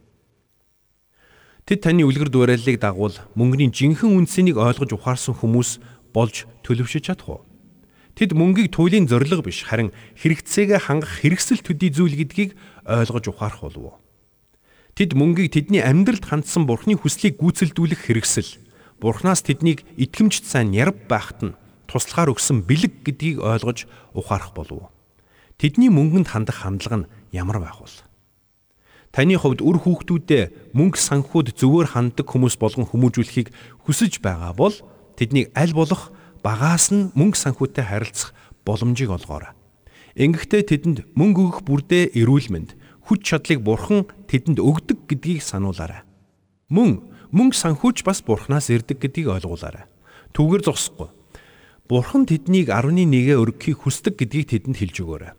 Тэд 1.67 1.83
таны 1.83 2.07
үлгэр 2.07 2.31
дуурайллыг 2.31 2.79
дагуул 2.79 3.19
мөнгөний 3.35 3.67
жинхэнэ 3.67 4.15
үндсийг 4.15 4.55
ойлгож 4.55 4.95
ухаарсан 4.95 5.35
хүмүүс 5.35 5.83
болж 6.15 6.47
төлөвшөж 6.63 7.03
чадах 7.03 7.27
уу? 7.27 7.41
Тэд 8.15 8.31
мөнгийг 8.31 8.71
туйлын 8.71 9.07
зориг 9.11 9.43
биш 9.43 9.67
харин 9.67 9.91
хэрэгцээгээ 10.23 10.79
хангах 10.87 11.19
хэрэгсэл 11.19 11.63
төдий 11.63 11.91
зүйл 11.91 12.15
гэдгийг 12.15 12.55
ойлгож 12.87 13.25
ухаарах 13.27 13.61
болов. 13.63 13.99
Тэд 14.95 15.15
мөнгийг 15.19 15.51
тэдний 15.51 15.83
амьдралд 15.83 16.25
хандсан 16.25 16.63
Бурхны 16.63 16.99
хүслийг 16.99 17.39
гүйцэлдүүлэх 17.39 18.07
хэрэгсэл, 18.07 18.59
Бурхнаас 18.99 19.45
тэднийг 19.45 19.87
итгэмжт 19.95 20.43
сайн 20.43 20.75
ярв 20.75 20.95
байхад 21.07 21.39
нь 21.39 21.55
туслахаар 21.89 22.31
өгсөн 22.37 22.63
бэлэг 22.69 23.01
гэдгийг 23.01 23.41
ойлгож 23.41 23.89
ухаарах 24.13 24.53
болов. 24.53 24.93
Тэдний 25.57 25.89
мөнгөнд 25.89 26.29
хандах 26.29 26.61
хандлага 26.63 27.03
нь 27.03 27.09
ямар 27.33 27.59
байх 27.59 27.81
вэ? 27.81 28.05
Таны 29.09 29.35
хувьд 29.41 29.65
үр 29.65 29.81
хүүхдүүдэд 29.81 30.77
мөнгө 30.77 31.01
санхуд 31.01 31.57
зөвөр 31.57 31.97
ханддаг 31.97 32.29
хүмүүс 32.29 32.61
болгон 32.61 32.85
хүмүүжүүлэхийг 32.85 33.49
хүсэж 33.89 34.21
байгаа 34.21 34.53
бол 34.53 34.75
тэднийг 35.17 35.49
аль 35.57 35.73
болох 35.73 36.13
багаас 36.45 36.93
нь 36.93 37.09
мөнгө 37.17 37.41
санхүүтэй 37.41 37.85
харилцах 37.89 38.37
боломжийг 38.61 39.09
олгоорой. 39.09 39.57
Ингэхдээ 40.13 40.61
тэдэнд 40.61 40.97
мөнгө 41.17 41.41
өгөх 41.41 41.59
бүрдээ 41.65 42.13
эрүүл 42.21 42.53
мэнд 42.53 42.77
хүч 43.09 43.19
чадлыг 43.25 43.65
бурхан 43.65 44.05
тэдэнд 44.29 44.61
өгдөг 44.61 45.09
гэдгийг 45.09 45.41
сануулаарай. 45.41 46.05
Мөн 46.69 47.01
мөнгө 47.33 47.57
санхүүж 47.57 48.05
бас 48.05 48.21
бурханаас 48.21 48.69
ирдэг 48.69 49.01
гэдгийг 49.01 49.33
ойлгуулаарай. 49.33 49.89
Түүгээр 50.37 50.69
зогсохгүй. 50.69 51.09
Бурхан 51.89 52.29
тэднийг 52.29 52.69
11-ээ 52.69 53.33
өргөхийг 53.33 53.81
хүсдэг 53.81 54.13
гэдгийг 54.21 54.53
тэдэнд 54.53 54.77
хэлж 54.77 54.95
өгөөрэй. 55.01 55.33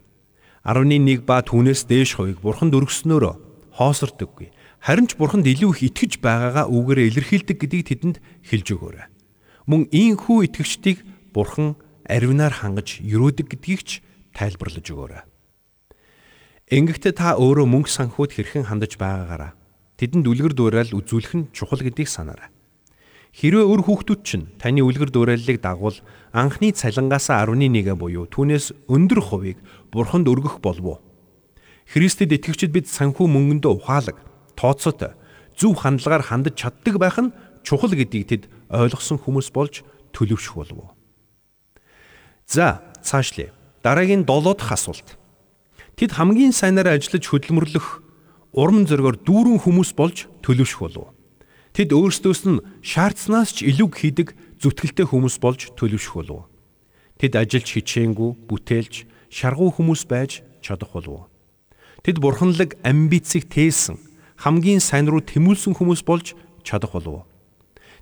11 0.67 1.23
ба 1.23 1.47
түүнээс 1.47 1.87
дээш 1.87 2.19
хувийг 2.19 2.43
бурханд 2.43 2.75
өргөснөөрөө 2.75 3.35
хоосордоггүй. 3.79 4.51
Харин 4.83 5.07
ч 5.07 5.15
бурханд 5.15 5.47
илүү 5.47 5.71
их 5.79 5.95
итгэж 5.95 6.19
байгаагаа 6.19 6.67
үгээрээ 6.67 7.07
илэрхийлдэг 7.07 7.55
гэдгийг 7.55 7.87
тэдэнд 7.87 8.17
хэлж 8.51 8.67
өгөөрэй. 8.67 9.07
Мөн 9.71 9.95
ийхүү 9.95 10.51
итгэгчдийг 10.51 10.99
бурхан 11.31 11.79
аривнаар 12.11 12.67
хангаж 12.67 12.99
өрөөдөг 12.99 13.47
гэдгийг 13.47 13.81
ч 13.87 13.91
тайлбарлаж 14.35 14.91
өгөөрэй. 14.91 15.23
Ингэхдээ 16.67 17.15
та 17.15 17.39
өөрөө 17.39 17.67
мөнгө 17.71 17.95
санхүүд 17.95 18.35
хэрхэн 18.35 18.67
хандаж 18.67 18.99
байгаагаараа 18.99 19.55
тэдэнд 20.03 20.27
үлгэр 20.27 20.59
дуурайл 20.59 20.99
үзүүлэх 20.99 21.33
нь 21.39 21.49
чухал 21.55 21.79
гэдгийг 21.79 22.11
санаарай. 22.11 22.51
Хэрвээ 23.31 23.63
өр 23.63 23.81
хүүхдүүд 23.87 24.21
чинь 24.27 24.51
таны 24.59 24.83
үлгэр 24.83 25.15
дуурайллыг 25.15 25.63
дагвал 25.63 25.95
анхны 26.35 26.75
цалингаас 26.75 27.31
11-гээ 27.31 27.95
буюу 27.95 28.27
түүнээс 28.27 28.91
өндөр 28.91 29.21
хувийг 29.23 29.59
бурханд 29.95 30.27
өргөх 30.27 30.59
болов. 30.59 30.99
Христэд 31.87 32.35
итгэгчид 32.35 32.75
бид 32.75 32.91
санхүү 32.91 33.31
мөнгөндөө 33.31 33.71
ухаалаг, 33.79 34.19
тооцоотой, 34.59 35.15
зөв 35.55 35.79
хандлагаар 35.79 36.27
хандаж 36.27 36.59
чаддаг 36.59 36.99
байх 36.99 37.19
нь 37.23 37.35
чухал 37.63 37.95
гэдгийг 37.95 38.27
тэд 38.27 38.43
ойлгосон 38.67 39.23
хүмүүс 39.23 39.55
болж 39.55 39.87
төлөвшөх 40.11 40.55
болов. 40.67 40.95
За, 42.51 42.83
цаашлие. 43.03 43.55
Дараагийн 43.83 44.27
7 44.27 44.55
дахь 44.59 44.75
асуулт. 44.75 45.19
Тэд 45.95 46.19
хамгийн 46.19 46.51
сайнаар 46.51 46.99
ажиллаж 46.99 47.31
хөдөлмөрлөх 47.31 48.03
урам 48.59 48.87
зоригоор 48.91 49.23
дүүрэн 49.23 49.63
хүмүүс 49.63 49.95
болж 49.95 50.27
төлөвшөх 50.43 50.81
болов. 50.83 51.15
Тэд 51.81 51.97
өөрсдөөс 51.97 52.45
нь 52.45 52.61
шаардсанаас 52.85 53.57
ч 53.57 53.65
илүү 53.65 53.89
хийдэг 53.89 54.29
зүтгэлтэй 54.61 55.09
хүмүүс 55.09 55.41
болж 55.41 55.73
төлөвшөх 55.81 56.21
болов. 56.21 56.45
Тэд 57.17 57.41
ажиллаж 57.41 57.73
хичээнгүй, 57.73 58.37
бүтээлж, 58.53 59.09
шаргуу 59.33 59.73
хүмүүс 59.73 60.05
байж 60.05 60.45
чадах 60.61 60.93
болов. 60.93 61.33
Тэд 62.05 62.21
бурханлаг 62.21 62.77
амбицыг 62.85 63.49
тээсэн 63.49 63.97
хамгийн 64.45 64.85
сайн 64.85 65.09
руу 65.09 65.25
тэмүүлсэн 65.25 65.73
хүмүүс 65.73 66.05
болж 66.05 66.37
чадах 66.69 66.93
болов. 66.93 67.25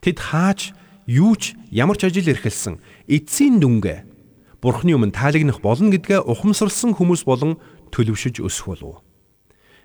Тэд 0.03 0.27
хааж 0.27 0.75
юу 1.07 1.39
ч 1.39 1.55
ямар 1.71 1.95
ч 1.95 2.11
ажил 2.11 2.35
эрхэлсэн 2.35 2.83
эцсийн 3.07 3.63
дүнгээ 3.63 4.59
бурхны 4.59 4.99
өмнө 4.99 5.15
таалагнах 5.15 5.63
болно 5.63 5.95
гэдгээ 5.95 6.27
ухамсарлсан 6.27 6.99
хүмүүс 6.99 7.23
болон 7.23 7.63
төлөвшөж 7.95 8.43
өсөх 8.43 8.75
болов. 8.75 9.07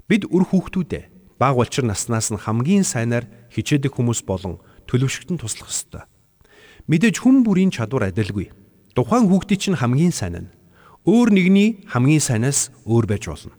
Бид 0.09 0.25
үр 0.33 0.49
хүүхдүүдээ 0.49 1.12
баг 1.39 1.55
болчир 1.57 1.85
наснаас 1.85 2.31
нь 2.31 2.41
хамгийн 2.41 2.83
сайнаар 2.83 3.25
хичээдэг 3.53 3.93
хүмүүс 3.93 4.25
болон 4.25 4.59
төлөвшөгтөн 4.87 5.37
туслах 5.39 5.69
ёстой. 5.69 6.03
Мэдээж 6.87 7.23
хүн 7.23 7.47
бүрийн 7.47 7.71
чадвар 7.71 8.11
адилгүй. 8.11 8.51
Тухайн 8.93 9.31
хүүхдийн 9.31 9.59
чинь 9.59 9.79
хамгийн 9.79 10.13
сайн 10.13 10.47
нь 10.47 10.53
өөр 11.03 11.35
нэгний 11.35 11.83
хамгийн 11.91 12.23
сайнаас 12.23 12.71
өөр 12.87 13.05
байж 13.07 13.27
болно. 13.27 13.55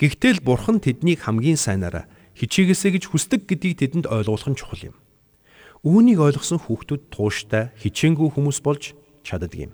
Гэхдээ 0.00 0.40
л 0.40 0.44
бурхан 0.44 0.80
тэднийг 0.80 1.24
хамгийн 1.24 1.60
сайнаараа 1.60 2.08
хичээгээсэй 2.36 2.96
гэж 2.96 3.04
хүсдэг 3.12 3.48
гэдгийг 3.48 3.80
тэдэнд 3.80 4.06
ойлгуулах 4.08 4.48
нь 4.52 4.60
чухал 4.60 4.92
юм. 4.92 4.96
Үүнийг 5.84 6.20
ойлгосон 6.20 6.60
хүүхдүүд 6.60 7.12
тууштай 7.12 7.72
хичээнгүй 7.80 8.28
хүмүүс 8.32 8.60
болж 8.64 8.96
чаддаг 9.24 9.52
юм. 9.56 9.72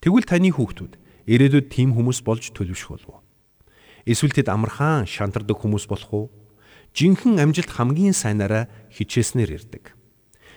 Тэгвэл 0.00 0.28
таны 0.28 0.48
хүүхдүүд 0.52 0.92
ирээдүйд 1.28 1.66
тийм 1.68 1.92
хүмүүс 1.96 2.24
болж 2.24 2.52
төлөвшөх 2.56 3.00
болов. 3.00 3.20
Эсвэл 4.08 4.32
тэд 4.32 4.48
амархан 4.48 5.04
шантардаг 5.04 5.60
хүмүүс 5.60 5.84
болох 5.88 6.10
уу? 6.12 6.26
Жинхэнэ 6.94 7.42
амжилт 7.42 7.70
хамгийн 7.70 8.14
сайнаараа 8.14 8.66
хичээснээр 8.90 9.50
ирдэг. 9.56 9.94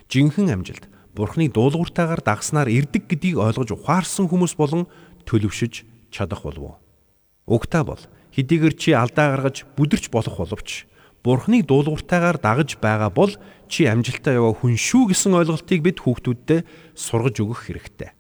Жинхэнэ 0.10 0.54
амжилт 0.54 0.90
Бурхны 1.14 1.46
дуулууртаагаар 1.50 2.26
дагснаар 2.26 2.70
ирдэг 2.74 3.06
гэдгийг 3.06 3.38
ойлгож 3.38 3.70
ухаарсан 3.78 4.26
хүмүүс 4.30 4.58
болон 4.58 4.90
төлөвшөж 5.30 5.86
чадах 6.10 6.42
болов. 6.42 6.82
Угтаа 7.46 7.84
бол 7.86 8.02
хэдийгээр 8.34 8.74
чи 8.74 8.98
алдаа 8.98 9.38
гаргаж 9.38 9.70
бүдэрч 9.78 10.10
болох 10.10 10.42
боловч 10.42 10.90
Бурхныг 11.24 11.64
дуулууртаагаар 11.72 12.36
дагаж 12.36 12.76
байгаа 12.84 13.08
бол 13.08 13.32
чи 13.72 13.88
амжилтаа 13.88 14.36
яваа 14.36 14.58
хүн 14.60 14.76
шүү 14.76 15.16
гэсэн 15.16 15.32
ойлголтыг 15.40 15.80
бид 15.80 16.04
хүүхдүүддээ 16.04 16.68
сургаж 17.00 17.36
өгөх 17.40 17.72
хэрэгтэй. 17.72 18.12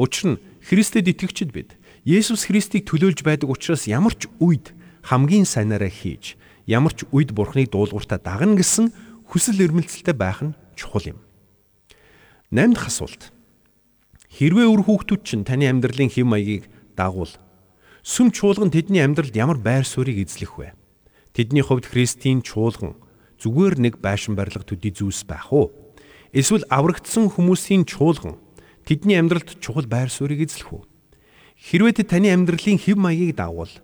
Учир 0.00 0.24
нь 0.32 0.40
Христэд 0.64 1.04
итгэгчид 1.04 1.52
бид 1.52 1.76
Есүс 2.08 2.48
Христийг 2.48 2.88
төлөөлж 2.88 3.20
байдаг 3.20 3.52
учраас 3.52 3.84
ямар 3.84 4.16
ч 4.16 4.24
үед 4.40 4.72
хамгийн 5.04 5.44
сайнаараа 5.44 5.92
хийж, 5.92 6.40
ямар 6.66 6.92
ч 6.92 7.06
үед 7.14 7.30
Бурхныг 7.32 7.70
дуулууртаа 7.70 8.18
дагна 8.18 8.58
гэсэн 8.58 8.90
хүсэл 9.30 9.62
эрмэлзэлтэй 9.62 10.14
байх 10.14 10.42
нь 10.42 10.54
чухал 10.74 11.14
юм. 11.14 11.18
8 12.50 12.74
дахь 12.74 12.90
асуулт. 12.90 13.32
Хэрвээ 14.30 14.66
өр 14.68 14.82
хүүхдүүд 14.86 15.22
чинь 15.22 15.46
таны 15.46 15.70
амьдралын 15.70 16.10
хэв 16.10 16.26
маягийг 16.26 16.68
дагуул 16.98 17.30
сүм 18.06 18.30
чуулган 18.30 18.70
тэдний 18.70 19.02
амьдралд 19.02 19.34
ямар 19.34 19.58
байр 19.58 19.82
суурийг 19.82 20.22
эзлэх 20.22 20.58
вэ? 20.58 20.78
Тэдний 21.34 21.62
хувьд 21.62 21.90
Христийн 21.90 22.42
чуулган 22.42 22.94
зүгээр 23.42 23.82
нэг 23.82 23.94
байшин 23.98 24.38
барилга 24.38 24.62
төдий 24.62 24.94
зүйлс 24.94 25.26
байх 25.26 25.50
уу? 25.50 25.74
Эсвэл 26.30 26.62
аврагдсан 26.70 27.34
хүмүүсийн 27.34 27.82
чуулган 27.82 28.38
тэдний 28.86 29.18
амьдралд 29.18 29.58
чухал 29.58 29.90
байр 29.90 30.06
суурийг 30.06 30.46
эзлэх 30.46 30.70
үү? 30.70 30.82
Хэрвээ 31.58 31.98
тэд 31.98 32.14
таны 32.14 32.30
амьдралын 32.30 32.78
хэв 32.78 32.94
маягийг 32.94 33.34
даавал 33.34 33.74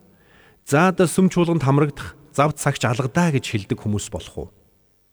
заада 0.62 1.10
сүм 1.10 1.26
чуулганд 1.26 1.66
хамрагдах 1.66 2.14
зав 2.32 2.56
цагч 2.56 2.88
алгадаа 2.88 3.30
гэж 3.36 3.44
хэлдэг 3.52 3.78
хүмүүс 3.78 4.08
болох 4.08 4.36
уу? 4.36 4.48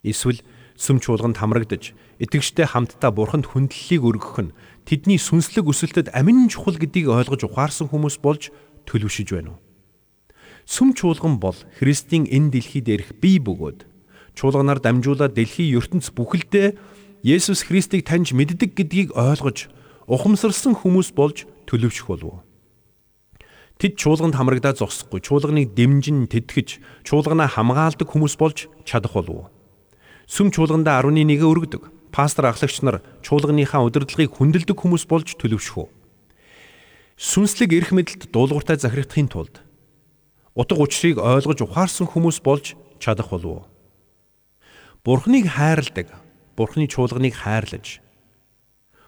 Эсвэл 0.03 0.39
сүм 0.79 1.03
чуулганд 1.03 1.43
хамрагдаж 1.43 1.91
итгэжтэй 2.23 2.71
хамтдаа 2.71 3.11
бурханд 3.11 3.51
хүндлэлийг 3.51 4.03
өргөх 4.03 4.39
нь 4.39 4.55
тэдний 4.87 5.19
сүнслэг 5.19 5.67
өсөлтөд 5.67 6.15
амин 6.15 6.47
чухал 6.47 6.79
гэдгийг 6.79 7.11
ойлгож 7.11 7.43
ухаарсан 7.43 7.91
хүмүүс 7.91 8.23
болж 8.23 8.55
төлөвшөж 8.87 9.27
байна 9.35 9.53
уу? 9.53 9.59
Сүм 10.63 10.95
чуулган 10.95 11.43
бол 11.43 11.57
Христийн 11.75 12.23
энэ 12.31 12.55
дэлхийд 12.55 12.87
ирэх 12.87 13.11
бие 13.19 13.43
бөгөөд 13.43 13.83
чуулганаар 14.39 14.79
дамжуулаад 14.79 15.35
дэлхийн 15.35 15.75
ертөнц 15.75 16.15
бүхэлдээ 16.15 16.79
Есүс 17.27 17.67
Христийг 17.67 18.07
таньж 18.07 18.31
мэддэг 18.31 18.79
гэдгийг 18.79 19.11
ойлгож 19.11 19.67
ухамсарлсан 20.07 20.79
хүмүүс 20.79 21.11
болж 21.11 21.43
төлөвшөх 21.67 22.07
болов. 22.07 22.39
Тэд 23.79 23.95
чуулганд 23.95 24.35
хамрагдаад 24.35 24.75
зогсохгүй, 24.83 25.23
чуулганыг 25.23 25.71
дэмжин 25.71 26.27
тэтгэж, 26.27 26.83
чуулганаа 27.07 27.47
хамгаалдаг 27.47 28.11
хүмүүс 28.11 28.35
болж 28.35 28.67
чадах 28.83 29.15
болов. 29.15 29.47
Сүм 30.27 30.51
чуулгандаа 30.51 30.99
11-гээ 30.99 31.47
өргөдөг. 31.47 31.87
Пастор 32.11 32.51
ахлагч 32.51 32.83
нар 32.83 32.99
чуулганыхаа 33.23 33.87
удирдлагыг 33.87 34.35
хүндэлдэг 34.35 34.75
хүмүүс 34.75 35.07
болж 35.07 35.31
төлөвшөх. 35.39 35.87
Сүнслэг 37.15 37.71
эрх 37.71 37.95
мэдэлд 37.95 38.27
дуулууртай 38.35 38.75
захирагдахын 38.75 39.31
тулд 39.31 39.63
утга 40.59 40.75
учирыг 40.75 41.23
ойлгож 41.23 41.63
ухаарсан 41.63 42.07
хүмүүс 42.11 42.43
болж 42.43 42.75
чадах 42.99 43.31
болов. 43.31 43.63
Бурхныг 45.07 45.47
хайрладаг, 45.55 46.11
Бурхны 46.59 46.91
чуулганыг 46.91 47.31
хайрлаж, 47.31 48.03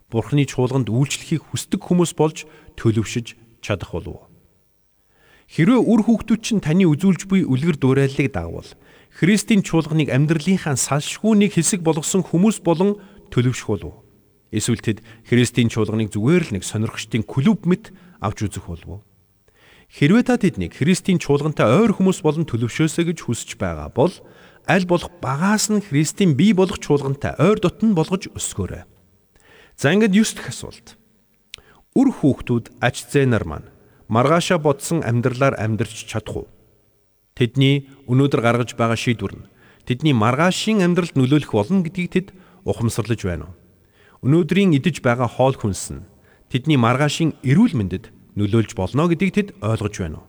Бурхны 0.08 0.48
чуулганд 0.48 0.88
үйлчлэхийг 0.88 1.44
хүсдэг 1.52 1.84
хүмүүс 1.84 2.16
болж 2.16 2.48
төлөвшөж 2.80 3.36
чадах 3.60 3.92
болов. 3.92 4.31
Хэрвээ 5.52 5.84
үр 5.84 6.02
хүүхдүүд 6.08 6.40
чинь 6.40 6.64
таны 6.64 6.88
үзүүлж 6.88 7.28
буй 7.28 7.44
үлгэр 7.44 7.76
дуурайллыг 7.76 8.32
дагвал 8.32 8.72
Христийн 9.12 9.68
чуулганыг 9.68 10.08
амьдралынхаа 10.08 10.80
салшгүй 10.80 11.36
нэг 11.36 11.60
хэсэг 11.60 11.84
болгосон 11.84 12.24
хүмүүс 12.24 12.64
болон 12.64 12.96
төлөвшөх 13.36 13.68
болов. 13.68 14.00
Эсвэл 14.56 14.80
тэд 14.80 15.04
Христийн 15.28 15.68
чуулганыг 15.68 16.16
зүгээр 16.16 16.44
л 16.48 16.54
нэг 16.56 16.64
сонирхчдын 16.64 17.28
клуб 17.28 17.68
мэт 17.68 17.92
авч 18.24 18.48
үзэх 18.48 18.72
болов. 18.72 19.04
Хэрвээ 19.92 20.24
та 20.24 20.40
тэднийг 20.40 20.72
Христийн 20.72 21.20
чуулгантай 21.20 21.68
ойр 21.68 21.92
хүмүүс 22.00 22.24
болон 22.24 22.48
төлөвшөөсэй 22.48 23.12
гэж 23.12 23.28
хүсэж 23.28 23.60
байгаа 23.60 23.92
бол 23.92 24.16
аль 24.72 24.88
болох 24.88 25.12
багаас 25.20 25.68
нь 25.68 25.84
Христийн 25.84 26.40
бие 26.40 26.56
болох 26.56 26.80
чуулгантай 26.80 27.36
ойр 27.36 27.60
дотн 27.60 27.92
болгож 27.92 28.32
өсгөөрэй. 28.32 28.88
За 29.76 29.92
ингээд 29.92 30.16
9 30.16 30.40
дахь 30.40 30.56
асуулт. 30.56 30.96
Үр 31.92 32.08
хүүхдүүд 32.08 32.80
ач 32.80 33.04
зээнар 33.12 33.44
маань 33.44 33.71
маргаашаа 34.12 34.60
бодсон 34.60 35.00
амьдралаар 35.08 35.56
амьдрч 35.56 36.04
чадах 36.04 36.44
уу? 36.44 36.48
Тэдний 37.32 37.88
өнөөдөр 38.12 38.42
гаргаж 38.44 38.76
байгаа 38.76 39.00
шийдвэр 39.00 39.40
нь 39.40 39.48
тэдний 39.88 40.12
маргаашийн 40.12 40.84
амьдралд 40.84 41.16
нөлөөлөх 41.16 41.56
болно 41.56 41.80
гэдгийг 41.88 42.12
тэд 42.12 42.28
ухамсарлаж 42.68 43.24
байна 43.24 43.48
уу? 43.48 43.56
Өнөөдрийн 44.28 44.76
идэж 44.76 45.00
байгаа 45.00 45.32
хоол 45.32 45.56
хүнс 45.56 45.96
нь 45.96 46.04
тэдний 46.52 46.76
маргаашийн 46.76 47.40
эрүүл 47.40 47.72
мэндэд 47.72 48.12
нөлөөлж 48.36 48.76
болно 48.76 49.08
гэдгийг 49.08 49.32
тэд 49.32 49.48
ойлгож 49.64 49.96
байна 50.04 50.20
уу? 50.20 50.28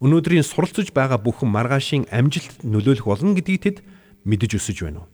Өнөөдрийн 0.00 0.40
суралцж 0.40 0.88
байгаа 0.96 1.20
бүхэн 1.20 1.52
маргаашийн 1.52 2.08
амжилтад 2.08 2.64
нөлөөлөх 2.64 3.04
болно 3.04 3.36
гэдгийг 3.36 3.60
тэд 3.60 3.76
мэдэж 4.24 4.56
өсөж 4.56 4.80
байна 4.80 5.04
уу? 5.04 5.12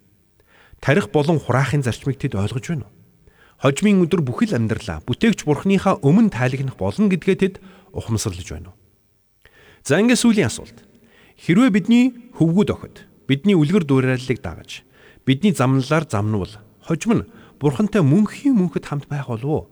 Тарих 0.79 1.11
болон 1.11 1.43
хураахын 1.43 1.83
зарчмыг 1.83 2.23
тэд 2.23 2.39
ойлгож 2.39 2.71
байна 2.71 2.87
уу? 2.87 2.95
Хожмын 3.57 4.05
өдөр 4.05 4.21
бүхэл 4.21 4.53
амьдралаа 4.53 5.01
бүтээгч 5.09 5.49
бурхныхаа 5.49 5.97
өмнө 6.05 6.29
тайлагнах 6.29 6.77
болно 6.77 7.09
гэдгээ 7.09 7.37
тэд 7.41 7.55
ухамсарлаж 7.97 8.49
байна 8.53 8.71
уу? 8.71 8.79
За 9.81 9.97
ингээд 9.97 10.21
сүүлийн 10.21 10.53
асуулт. 10.53 10.85
Хэрвээ 11.41 11.71
бидний 11.73 12.05
хөвгүүд 12.37 12.71
охид 12.77 12.97
бидний 13.25 13.57
үлгэр 13.57 13.89
дуурайллыг 13.89 14.39
дагаж 14.45 14.85
бидний 15.25 15.57
замналаар 15.57 16.05
замнуул 16.05 16.53
хожим 16.85 17.13
нь 17.17 17.29
бурхантай 17.59 18.05
мөнхийн 18.05 18.55
мөнхөд 18.55 18.85
хамт 18.85 19.09
байх 19.09 19.27
болов 19.33 19.49
уу? 19.49 19.65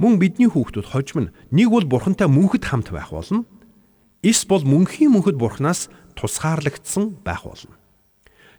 Мөн 0.00 0.18
бидний 0.18 0.48
хүүхдүүд 0.48 0.88
хожим 0.88 1.18
нь 1.28 1.32
нэг 1.52 1.68
бол 1.70 1.86
бурхантай 1.86 2.26
мөнхөд 2.26 2.64
хамт 2.64 2.88
байх 2.90 3.12
болно. 3.12 3.44
Эс 4.22 4.42
бол 4.48 4.64
мөнхийн 4.64 5.12
мөнхөд 5.14 5.36
бурхнаас 5.38 5.92
тусгаарлагдсан 6.18 7.22
байх 7.22 7.46
болно. 7.46 7.74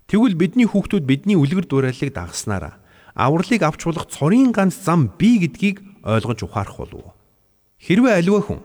Тэгвэл 0.08 0.40
бидний 0.40 0.68
хүүхдүүд 0.68 1.04
бидний 1.04 1.36
үлгэр 1.36 1.68
дуурайллыг 1.68 2.16
дагснараа 2.16 2.80
авралыг 3.20 3.62
авч 3.64 3.84
болох 3.84 4.08
цорын 4.08 4.52
ганц 4.56 4.80
зам 4.80 5.12
бий 5.20 5.40
гэдгийг 5.44 5.84
ойлгож 6.04 6.44
ухаарах 6.44 6.78
болов. 6.78 7.19
Хэрвээ 7.80 8.20
аливаа 8.20 8.44
хүн 8.44 8.60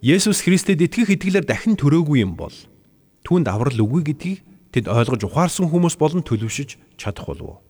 Есүс 0.00 0.40
Христэд 0.40 0.80
итгэх 0.80 1.12
итгэлээр 1.12 1.44
дахин 1.44 1.76
төрөөгүй 1.76 2.24
юм 2.24 2.32
бол 2.32 2.52
түүнд 3.28 3.48
аврал 3.48 3.76
үгүй 3.76 4.02
гэдгийг 4.08 4.40
тэд 4.72 4.88
ойлгож 4.88 5.20
ухаарсан 5.28 5.68
хүмүүс 5.68 6.00
болон 6.00 6.24
төлөвшөж 6.24 6.80
чадах 6.96 7.28
болов. 7.28 7.60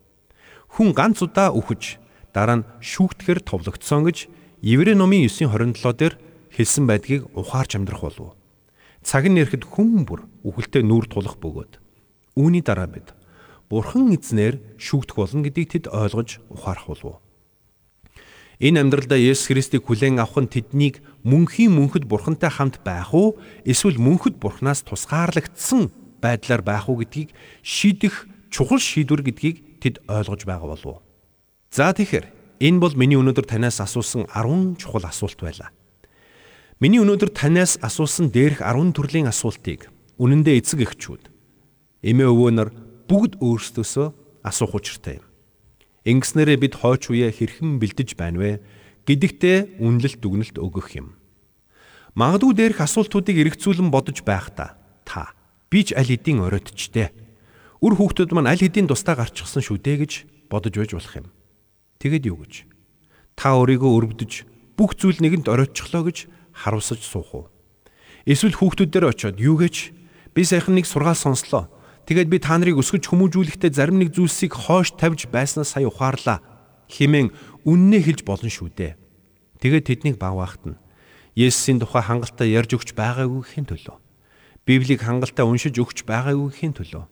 Хүн 0.70 0.94
ганц 0.94 1.18
удаа 1.18 1.50
үхэж 1.50 1.98
дараа 2.30 2.62
нь 2.62 2.66
шүүхтгэр 2.78 3.42
товлогдсон 3.42 4.06
гэж 4.06 4.30
Еврей 4.62 4.94
номын 4.94 5.26
9:27 5.26 5.98
дээр 5.98 6.14
хэлсэн 6.54 6.86
байдгийг 6.86 7.26
ухаарч 7.34 7.74
амьдрах 7.74 8.02
болов. 8.06 8.38
Цаг 9.02 9.26
нь 9.26 9.38
ирэхэд 9.42 9.66
хүн 9.66 10.06
бүр 10.06 10.30
үхэлтэд 10.46 10.86
нүүр 10.86 11.10
тулах 11.10 11.42
бөгөөд 11.42 11.82
үүний 12.38 12.62
дараа 12.62 12.86
бид 12.86 13.10
Бурхан 13.66 14.14
эзнэр 14.14 14.62
шүүгдэх 14.78 15.16
болно 15.18 15.42
гэдгийг 15.42 15.70
тэд 15.74 15.84
ойлгож 15.90 16.38
ухаарах 16.54 16.86
болов. 16.86 17.23
Энэ 18.64 18.80
амьдралдаа 18.80 19.20
Есүс 19.20 19.52
Христийг 19.52 19.84
хүлээн 19.84 20.24
авах 20.24 20.40
нь 20.40 20.48
тэднийг 20.48 21.04
мөнхийн 21.20 21.76
мөнхөд 21.76 22.08
бурхантай 22.08 22.48
хамт 22.48 22.80
байх 22.80 23.12
уу 23.12 23.36
эсвэл 23.68 24.00
мөнхөд 24.00 24.40
бурхнаас 24.40 24.80
тусгаарлагдсан 24.88 25.92
байдлаар 26.24 26.64
байх 26.64 26.88
уу 26.88 26.96
гэдгийг 27.04 27.36
шийдэх 27.60 28.24
чухал 28.48 28.80
шийдвэр 28.80 29.20
гэдгийг 29.20 29.84
тэд 29.84 30.00
ойлгож 30.08 30.48
байгаа 30.48 30.68
болов 30.72 30.88
уу? 30.88 31.04
За 31.68 31.92
тэгэхээр 31.92 32.24
энэ 32.64 32.80
бол 32.80 32.96
миний 32.96 33.20
өнөөдөр 33.20 33.44
танаас 33.44 33.84
асуусан 33.84 34.24
10 34.32 34.80
чухал 34.80 35.04
асуулт 35.04 35.36
байлаа. 35.44 35.68
Миний 36.80 37.04
өнөөдөр 37.04 37.36
танаас 37.36 37.76
асуусан 37.84 38.32
дээрх 38.32 38.64
10 38.64 38.96
төрлийн 38.96 39.28
асуултыг 39.28 39.92
үнэндээ 40.16 40.64
эцэг 40.64 40.88
эхчүүд 40.88 41.28
эмээ 42.00 42.28
өвөө 42.32 42.50
нар 42.56 42.72
бүгд 43.12 43.44
өөрсдөөсөө 43.44 44.08
асуух 44.40 44.72
учиртай 44.72 45.20
юм. 45.20 45.33
Ингэснээрээ 46.04 46.58
бид 46.60 46.74
хойч 46.84 47.08
үе 47.08 47.32
хэрхэн 47.32 47.80
бэлдэж 47.80 48.12
байна 48.20 48.38
вэ 48.40 48.50
гэдэгтээ 49.08 49.80
үнэлэлт 49.80 50.20
дүгнэлт 50.20 50.56
өгөх 50.60 51.00
юм. 51.00 51.16
Магадгүй 52.12 52.52
дээрх 52.52 52.84
асуултуудыг 52.84 53.36
эргцүүлэн 53.40 53.88
бодож 53.88 54.20
байхдаа 54.20 54.76
та 55.08 55.32
би 55.72 55.80
ч 55.80 55.96
аль 55.96 56.12
хэдийн 56.12 56.44
оройтчтэй. 56.44 57.08
Үр 57.80 57.96
хүүхдүүд 57.96 58.30
маань 58.36 58.52
аль 58.52 58.60
хэдийн 58.60 58.86
тустай 58.86 59.16
гарчихсан 59.16 59.64
шүү 59.64 59.80
дээ 59.80 59.96
гэж 60.04 60.12
бодож 60.52 60.76
байж 60.76 60.92
болох 60.92 61.14
юм. 61.18 61.28
Тэгэд 61.98 62.28
юу 62.28 62.38
гэж? 62.44 62.54
Та 63.34 63.56
өөрийгөө 63.58 63.90
өрөвдөж 63.96 64.32
бүх 64.78 64.94
зүйл 64.94 65.18
нэгэнд 65.18 65.50
оройтчлоо 65.50 66.04
гэж 66.06 66.28
харуулсаж 66.52 67.00
суух 67.02 67.30
уу? 67.34 67.44
Эсвэл 68.28 68.54
хүүхдүүдээр 68.54 69.10
очиод 69.10 69.36
юу 69.42 69.58
гэж 69.58 69.90
би 70.32 70.42
сайхан 70.46 70.78
нэг 70.78 70.86
сургаал 70.86 71.18
сонслоо. 71.18 71.66
Тэгээд 72.04 72.28
би 72.28 72.36
та 72.36 72.60
нарыг 72.60 72.76
өсгөж 72.76 73.08
хүмүүжүүлэхдээ 73.08 73.72
зарим 73.72 73.96
нэг 73.96 74.12
зүйлсийг 74.12 74.52
хоош 74.52 74.92
тавьж 74.92 75.24
байснаас 75.32 75.72
сая 75.72 75.88
ухаарлаа. 75.88 76.44
Хэмээн 76.92 77.32
үннээ 77.64 78.00
хэлж 78.04 78.20
болно 78.28 78.52
шүү 78.52 78.68
дээ. 78.76 78.92
Тэгээд 79.64 79.88
тэднийг 79.88 80.16
багваахт 80.20 80.68
нь 80.68 80.76
Есүсийн 81.34 81.80
тухай 81.82 82.04
хангалттай 82.04 82.52
ярьж 82.52 82.76
өгч 82.76 82.94
байгаагүйхийн 82.94 83.66
төлөө. 83.66 83.96
Библийг 84.68 85.02
хангалттай 85.02 85.42
уншиж 85.42 85.74
өгч 85.80 86.06
байгаагүйхийн 86.06 86.76
төлөө. 86.78 87.04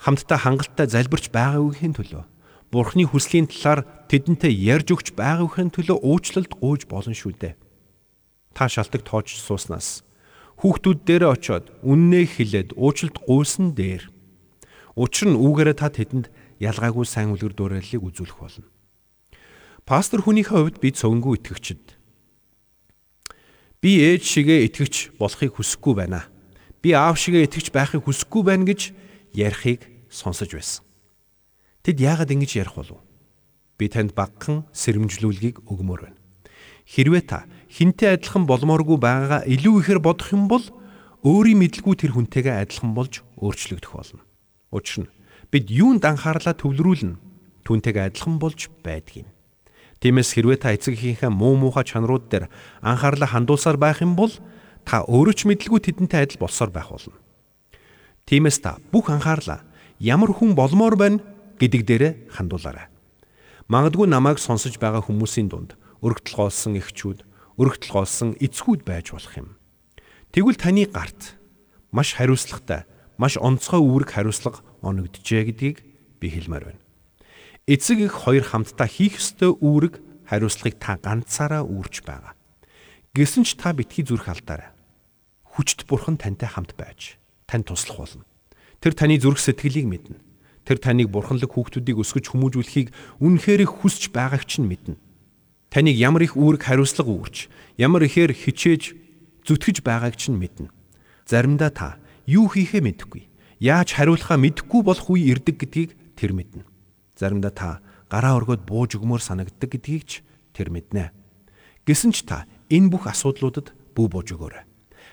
Хамтдаа 0.00 0.38
хангалттай 0.40 0.88
залбирч 0.88 1.28
байгаагүйхийн 1.28 1.92
төлөө. 1.92 2.24
Бурхны 2.72 3.04
хүслийн 3.04 3.50
талаар 3.50 3.84
тэдэнтэй 4.08 4.54
ярьж 4.54 4.96
өгч 4.96 5.12
байгаагүйхийн 5.12 5.76
төлөө 5.76 5.98
уучлалт 6.00 6.56
гуйж 6.56 6.88
болно 6.88 7.12
шүү 7.12 7.36
дээ. 7.36 7.54
Та 8.56 8.64
шалтак 8.70 9.04
тоож 9.04 9.36
сууснаас 9.36 10.06
хүүхдүүд 10.60 10.98
дээрээ 11.06 11.30
очиод 11.30 11.66
үннээ 11.82 12.24
хэлээд 12.30 12.68
уучлалт 12.78 13.18
гуйсан 13.26 13.74
дээр 13.74 14.10
учир 14.94 15.28
нь 15.30 15.38
үүгээрээ 15.38 15.76
та 15.78 15.90
тэдэнд 15.90 16.30
ялгаагүй 16.62 17.06
сайн 17.06 17.34
үлгэр 17.34 17.54
дуурайллыг 17.54 18.02
үзүүлэх 18.02 18.38
болно. 18.38 18.68
Пастор 19.84 20.22
хүнийхээ 20.22 20.54
хувьд 20.54 20.78
би 20.80 20.88
цөнгөө 20.94 21.34
итгэгчд. 21.42 21.84
Би 23.82 23.90
ээж 24.00 24.22
шигээ 24.24 24.64
итгэгч 24.70 25.18
болохыг 25.20 25.60
хүсэхгүй 25.60 25.94
байна. 25.98 26.24
Би 26.80 26.96
аав 26.96 27.20
шигээ 27.20 27.44
итгэгч 27.50 27.68
байхыг 27.74 28.06
хүсэхгүй 28.06 28.42
байна 28.48 28.64
гэж 28.64 28.96
ярихыг 29.36 29.84
сонсож 30.08 30.56
байсан. 30.56 30.86
Тэд 31.84 32.00
яагаад 32.00 32.32
ингэж 32.32 32.64
ярих 32.64 32.78
болов? 32.80 33.02
Би 33.76 33.92
танд 33.92 34.16
багхан 34.16 34.64
сэрэмжлүүлгийг 34.72 35.68
өгмөр 35.68 36.08
байна. 36.08 36.18
Хэрвээ 36.88 37.24
та 37.28 37.44
хинтээ 37.74 38.14
адилхан 38.14 38.46
болмооргүй 38.46 38.98
байгаагаа 39.02 39.42
илүү 39.50 39.74
ихээр 39.82 39.98
бодох 39.98 40.30
юм 40.30 40.46
бол 40.46 40.62
өөрийн 41.26 41.58
мэдлгүй 41.58 41.98
тэр 41.98 42.14
хүнтэйгээ 42.14 42.62
адилхан 42.62 42.94
болж 42.94 43.26
өөрчлөгдөх 43.42 43.90
болно. 43.90 44.22
Учир 44.70 45.10
нь 45.10 45.12
бид 45.50 45.66
юунд 45.74 46.06
анхаарлаа 46.06 46.54
төвлөрүүлнэ 46.54 47.18
түүнтэйгээ 47.66 48.14
адилхан 48.14 48.38
болж 48.38 48.70
байдгийг. 48.86 49.26
Тиймээс 49.98 50.30
хэрвээ 50.38 50.58
та 50.62 50.70
эцэгийнхээ 50.76 51.32
муу 51.34 51.58
муухай 51.58 51.82
чанарууд 51.82 52.30
дээр 52.30 52.46
анхаарлаа 52.78 53.26
хандуулсаар 53.34 53.80
байх 53.80 54.04
юм 54.06 54.14
бол 54.14 54.30
та 54.86 55.02
өөрөө 55.02 55.34
ч 55.34 55.48
мэдлгүй 55.48 55.80
тэдэнтэй 55.82 56.30
адил 56.30 56.44
болсоор 56.44 56.70
байх 56.70 56.94
болно. 56.94 57.18
Тиймээс 58.28 58.62
та 58.62 58.78
бүх 58.92 59.10
анхаарлаа 59.10 59.66
ямар 59.98 60.30
хүн 60.30 60.54
болмоор 60.54 60.94
байна 60.94 61.24
гэдэг 61.58 61.82
дээрээ 61.88 62.12
хандуулаарай. 62.36 62.86
Магадгүй 63.66 64.06
намайг 64.06 64.38
сонсож 64.38 64.76
байгаа 64.76 65.00
хүмүүсийн 65.00 65.48
дунд 65.48 65.72
өргөдөл 66.04 66.36
гоолсон 66.36 66.76
эхчүүд 66.76 67.24
өргөтөл 67.54 67.92
голсон 67.94 68.34
эцгүүд 68.42 68.82
байж 68.82 69.14
болох 69.14 69.34
юм. 69.38 69.48
Тэгвэл 70.34 70.58
таны 70.58 70.90
гарт 70.90 71.38
маш 71.94 72.18
хариуцлагатай, 72.18 72.82
маш 73.14 73.38
онцгой 73.38 73.78
үүрэг 73.78 74.10
хариуцлага 74.10 74.66
оногджээ 74.82 75.54
гэдгийг 75.54 75.78
би 76.18 76.26
хэлмээр 76.34 76.74
байна. 76.74 76.82
Эцэг 77.70 78.10
их 78.10 78.14
хоёр 78.26 78.42
хамтдаа 78.42 78.90
хийх 78.90 79.22
ёстой 79.22 79.54
үүрэг 79.54 80.02
хариуцлагыг 80.26 80.82
та 80.82 80.98
ганцаараа 80.98 81.62
үүрч 81.62 82.02
байгаа. 82.02 82.34
Гэсэн 83.14 83.46
ч 83.46 83.54
та 83.54 83.70
битгий 83.70 84.02
зүрх 84.02 84.26
алдаарай. 84.26 84.74
Хүчт 85.54 85.86
бурхан 85.86 86.18
тантай 86.18 86.50
хамт 86.50 86.74
байж 86.74 87.14
тань 87.46 87.62
туслах 87.62 88.02
болно. 88.02 88.26
Тэр 88.82 88.98
таны 88.98 89.14
зүрх 89.22 89.38
сэтгэлийг 89.38 89.86
мэднэ. 89.86 90.18
Тэр 90.66 90.82
таныг 90.82 91.14
бурханлаг 91.14 91.54
хүүхдүүдийг 91.54 92.02
өсгөж 92.02 92.34
хүмүүжүүлэхийг 92.34 92.90
үнэхээр 93.22 93.62
хүсч 93.70 94.10
байгааг 94.10 94.42
ч 94.42 94.58
мэднэ 94.58 94.98
таныг 95.74 95.98
ямар 95.98 96.22
их 96.22 96.38
үүрэг 96.38 96.62
хариуцлага 96.62 97.10
үүрч, 97.10 97.50
ямар 97.82 98.06
ихээр 98.06 98.30
хичээж 98.30 98.94
зүтгэж 99.42 99.82
байгааг 99.82 100.14
чинь 100.14 100.38
мэднэ. 100.38 100.70
Заримдаа 101.26 101.74
та 101.74 101.88
юу 102.30 102.46
хийхээ 102.46 102.78
мэдэхгүй, 102.78 103.26
яаж 103.58 103.98
хариулахаа 103.98 104.38
мэдэхгүй 104.38 104.80
болох 104.86 105.10
үе 105.10 105.34
ирдэг 105.34 105.58
гэдгийг 105.58 105.90
тэр 106.14 106.30
мэднэ. 106.30 106.62
Заримдаа 107.18 107.50
та 107.50 107.70
гараа 108.06 108.38
өргөд 108.38 108.62
бууж 108.62 108.94
өгмөр 108.94 109.18
санагддаг 109.18 109.74
гэдгийг 109.74 110.04
ч 110.06 110.12
тэр 110.54 110.70
мэднэ. 110.70 111.10
Гэсэн 111.82 112.14
ч 112.14 112.22
та 112.22 112.46
энэ 112.70 112.94
бүх 112.94 113.10
асуудлуудад 113.10 113.74
бүү 113.98 114.06
бууж 114.14 114.30
өгөөрэй. 114.30 114.62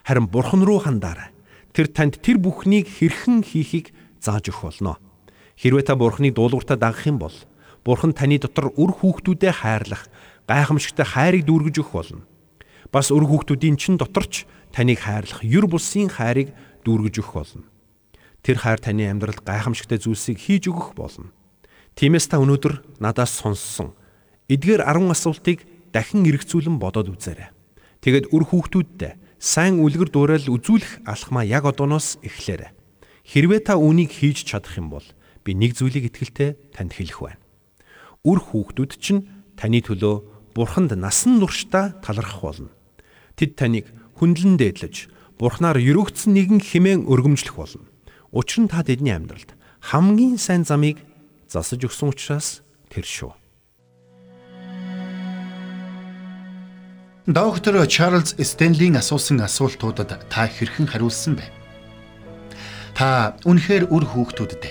Харин 0.06 0.30
бурхан 0.30 0.62
руу 0.62 0.78
хандаарай. 0.78 1.34
Тэр 1.74 1.89
танд 1.89 2.21
тэр 2.21 2.38
бүхнийг 2.38 2.86
хэрхэн 2.86 3.41
хийхийг 3.41 3.97
зааж 4.21 4.54
өгөх 4.54 4.78
болно. 4.78 5.02
Хэрвээ 5.58 5.89
та 5.89 5.97
бурханы 5.97 6.30
дуулууртаа 6.30 6.78
дагах 6.78 7.10
юм 7.10 7.17
бол 7.17 7.34
бурхан 7.86 8.13
таны 8.13 8.38
дотор 8.38 8.74
үр 8.78 8.91
хүүхдүүдэд 8.93 9.62
хайрлах, 9.62 10.06
гайхамшигтай 10.47 11.06
хайрыг 11.06 11.43
дүүргэж 11.45 11.75
өгөх 11.82 11.93
болно. 11.93 12.23
Бас 12.91 13.12
өр 13.12 13.25
хүүхдүүдийн 13.25 13.77
чин 13.77 13.95
доторч 13.97 14.45
таныг 14.71 15.04
хайрлах 15.04 15.43
юр 15.43 15.67
бусын 15.67 16.10
хайрыг 16.10 16.54
дүүргэж 16.86 17.15
өгөх 17.21 17.34
болно. 17.36 17.65
Тэр 18.41 18.58
хайр 18.58 18.80
таны 18.82 19.06
амьдралд 19.06 19.45
гайхамшигтай 19.45 20.01
зүйлсийг 20.01 20.41
хийж 20.41 20.67
өгөх 20.71 20.97
болно. 20.97 21.30
Тиймээс 21.95 22.32
та 22.32 22.41
өнөөдөр 22.41 22.99
надаас 23.04 23.36
сонссон 23.38 23.93
эдгээр 24.49 24.84
10 24.88 25.12
асуултыг 25.12 25.63
дахин 25.91 26.25
эргцүүлэн 26.25 26.80
бодоод 26.80 27.12
үзээрэй. 27.12 27.51
Тэгэд 28.01 28.34
өр 28.34 28.43
хүүхдүүдтэй 28.49 29.13
сайн 29.38 29.77
үлгэр 29.84 30.10
дуурайл 30.10 30.47
үзүүлэх 30.49 31.06
алхмаа 31.06 31.45
яг 31.45 31.67
одооноос 31.69 32.17
эхлээрэй. 32.25 32.73
Хэрвээ 33.27 33.62
та 33.62 33.77
үүнийг 33.77 34.10
хийж 34.10 34.47
чадах 34.47 34.75
юм 34.80 34.89
бол 34.89 35.06
би 35.45 35.54
нэг 35.54 35.77
зүйлийг 35.77 36.10
итгэлтэй 36.10 36.58
танд 36.73 36.97
хэлэх 36.97 37.19
байна. 37.21 37.41
Үр 38.25 38.39
хүүхдүүд 38.41 38.91
чинь 38.97 39.30
таны 39.58 39.82
төлөө 39.82 40.31
бурханд 40.55 40.91
насан 40.95 41.39
туршдаа 41.39 41.95
талархах 42.03 42.41
болно. 42.41 42.69
Тэд 43.35 43.55
таныг 43.55 43.87
хүндлэн 44.19 44.59
дээдлэж 44.59 45.09
бурхнаар 45.39 45.79
өрөөгдсөн 45.81 46.35
нэгэн 46.37 46.61
химэн 46.61 47.09
өргөмжлөх 47.09 47.55
болно. 47.57 47.87
Учир 48.29 48.67
нь 48.67 48.71
та 48.71 48.83
тэдний 48.85 49.15
амьдралд 49.15 49.57
хамгийн 49.81 50.37
сайн 50.37 50.63
замыг 50.63 51.01
засаж 51.49 51.81
өгсөн 51.81 52.13
учраас 52.13 52.61
тэр 52.93 53.07
шүү. 53.07 53.33
Доктор 57.25 57.85
Чарлз 57.87 58.35
Стенлийн 58.37 58.97
асуусан 58.97 59.41
асуултуудад 59.41 60.29
та 60.29 60.45
хэрхэн 60.45 60.89
хариулсан 60.89 61.37
бэ? 61.37 61.45
Та 62.97 63.37
үнэхээр 63.45 63.89
үр 63.93 64.03
хүүхдүүдэд 64.09 64.63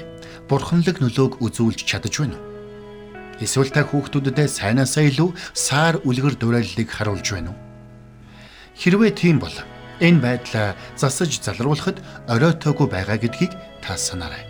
бурханлаг 0.50 0.98
нөлөөг 0.98 1.40
үзүүлж 1.40 1.86
чадаж 1.86 2.14
байна 2.20 2.36
уу? 2.36 2.49
Эсвэл 3.40 3.72
та 3.72 3.88
хүүхдүүдэд 3.88 4.52
сайнаасаа 4.52 5.08
илүү 5.08 5.32
саар 5.56 5.96
үлгэр 6.04 6.36
дуурайллыг 6.36 6.88
харуулж 6.92 7.24
байна 7.32 7.56
уу? 7.56 7.58
Хэрвээ 8.76 9.12
тийм 9.16 9.40
бол 9.40 9.56
энэ 10.04 10.20
байдлаа 10.20 10.76
засаж 10.92 11.40
залруулахад 11.40 12.04
оройтоогүй 12.28 12.88
байгаа 12.92 13.16
гэдгийг 13.16 13.56
та 13.80 13.96
санаарай. 13.96 14.44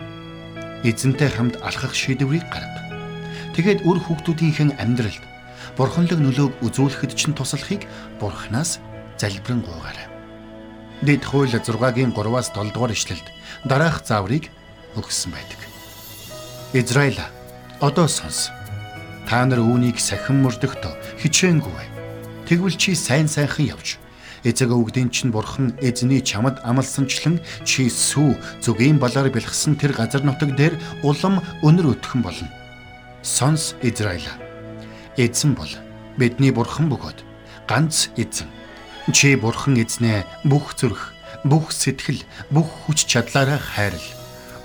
Эзэнтэй 0.83 1.31
хамт 1.31 1.55
алхах 1.63 1.95
шийдвэрийг 1.95 2.43
гарга. 2.51 2.83
Тэгэд 3.55 3.87
үр 3.87 3.99
хүүхдүүдийнхэн 4.03 4.75
амьдралд 4.75 5.23
бурханлаг 5.79 6.19
нөлөөг 6.19 6.59
үзүүлэхэд 6.59 7.15
чинь 7.15 7.35
туслахыг 7.35 7.87
бурхнаас 8.19 8.83
залбирэн 9.15 9.63
гуйгаарай. 9.63 10.07
Дэд 11.03 11.23
хууль 11.23 11.51
6-гийн 11.51 12.11
3-аас 12.11 12.51
7 12.51 12.75
дугаар 12.75 12.91
ишлэлд 12.91 13.27
дараах 13.63 14.03
зааврыг 14.03 14.51
өгсөн 14.99 15.31
байдаг. 15.31 15.59
Израиль 16.75 17.19
одоо 17.79 18.07
сонс 18.07 18.51
Та 19.27 19.45
нар 19.45 19.61
үүнийг 19.61 19.97
сахин 19.99 20.41
мөрдөхтө 20.43 20.91
хичээнгүй. 21.21 21.85
Тэгвэл 22.47 22.75
чи 22.75 22.95
сайн 22.95 23.27
сайхан 23.27 23.71
явж 23.71 24.01
эцэг 24.43 24.73
өвгдийн 24.73 25.13
чинь 25.13 25.31
бурхан 25.31 25.77
эзний 25.81 26.21
чамд 26.21 26.57
амлсанчлан 26.65 27.39
чи 27.63 27.89
сүү 27.89 28.35
зүгийн 28.65 28.97
балаар 28.97 29.29
бэлгсэн 29.29 29.77
тэр 29.77 29.93
газар 29.93 30.25
нутаг 30.25 30.57
дээр 30.57 30.75
улам 31.05 31.45
өнөр 31.61 31.93
өтгөн 31.93 32.21
болно. 32.25 32.49
Сонс 33.21 33.77
Израиль. 33.85 34.25
Эзэн 35.17 35.53
бол 35.53 35.69
Бидний 36.17 36.51
бурхан 36.51 36.89
бөгөөд 36.89 37.21
ганц 37.69 38.09
эзэн. 38.17 38.49
Чи 39.13 39.35
бурхан 39.35 39.77
эзнээ 39.77 40.25
бүх 40.43 40.73
зүрх, 40.75 41.13
бүх 41.45 41.71
сэтгэл, 41.71 42.21
бүх 42.49 42.67
хүч 42.85 43.05
чадлаараа 43.05 43.57
хайрл. 43.57 44.07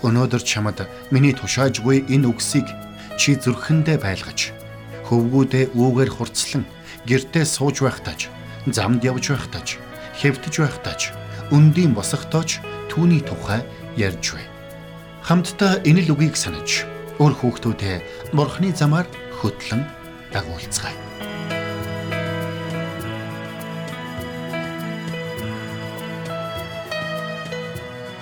Өнөөдөр 0.03 0.41
чамд 0.41 0.85
миний 1.09 1.33
тушаажгүй 1.33 2.05
энэ 2.09 2.29
үгсийг 2.29 2.67
чи 3.17 3.35
зүрхэндээ 3.35 3.97
байлгаж, 3.97 4.53
хөвгүүдээ 5.09 5.73
үүгээр 5.73 6.11
хурцлан 6.13 6.63
гэртээ 7.09 7.45
сууж 7.49 7.81
байхдаач, 7.81 8.29
замд 8.69 9.01
явж 9.01 9.33
байхдаач, 9.33 9.81
хэвтэж 10.21 10.53
байхдаач, 10.61 11.01
өндийн 11.51 11.97
босохдооч 11.97 12.61
түүний 12.87 13.25
тухай 13.25 13.65
ярьж 13.97 14.37
бай. 14.37 14.45
Хамтдаа 15.25 15.81
энэ 15.83 16.05
л 16.07 16.13
үгийг 16.13 16.37
санаж, 16.37 16.85
өөр 17.17 17.33
хүүхдүүдээ 17.35 18.31
Бурхны 18.37 18.71
замаар 18.71 19.09
хөтлөн 19.41 19.81
дагуулцгаая. 20.31 21.07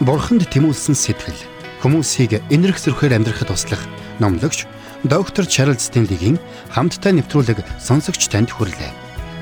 Бурханд 0.05 0.45
тэмүүлсэн 0.53 0.93
сэтгэл 0.93 1.41
хүмүүсийг 1.81 2.38
энэрх 2.53 2.77
зөрхөөр 2.77 3.17
амьдрахад 3.17 3.49
туслах 3.49 3.81
номлогч 4.21 4.69
доктор 5.06 5.46
Чарлз 5.46 5.86
Стенлигийн 5.86 6.39
хамттай 6.74 7.13
нэвтрүүлэг 7.13 7.62
сонсогч 7.78 8.26
танд 8.26 8.50
хүрлээ. 8.50 8.89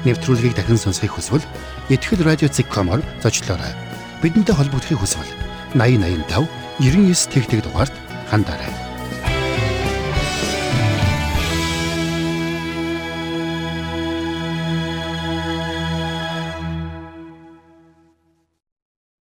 Нэвтрүүлгийг 0.04 0.60
дахин 0.60 0.76
сонсохыг 0.76 1.16
хүсвэл 1.16 1.48
ихтгэл 1.88 2.28
радиоцик.com-оор 2.28 3.00
зочлоорой. 3.24 3.72
Бидэнтэй 4.20 4.56
холбогдохыг 4.56 5.00
хүсвэл 5.00 5.32
8085 5.80 6.52
99 6.84 7.32
тэгтэг 7.32 7.64
дугаард 7.64 7.96
хандаарай. 8.28 8.83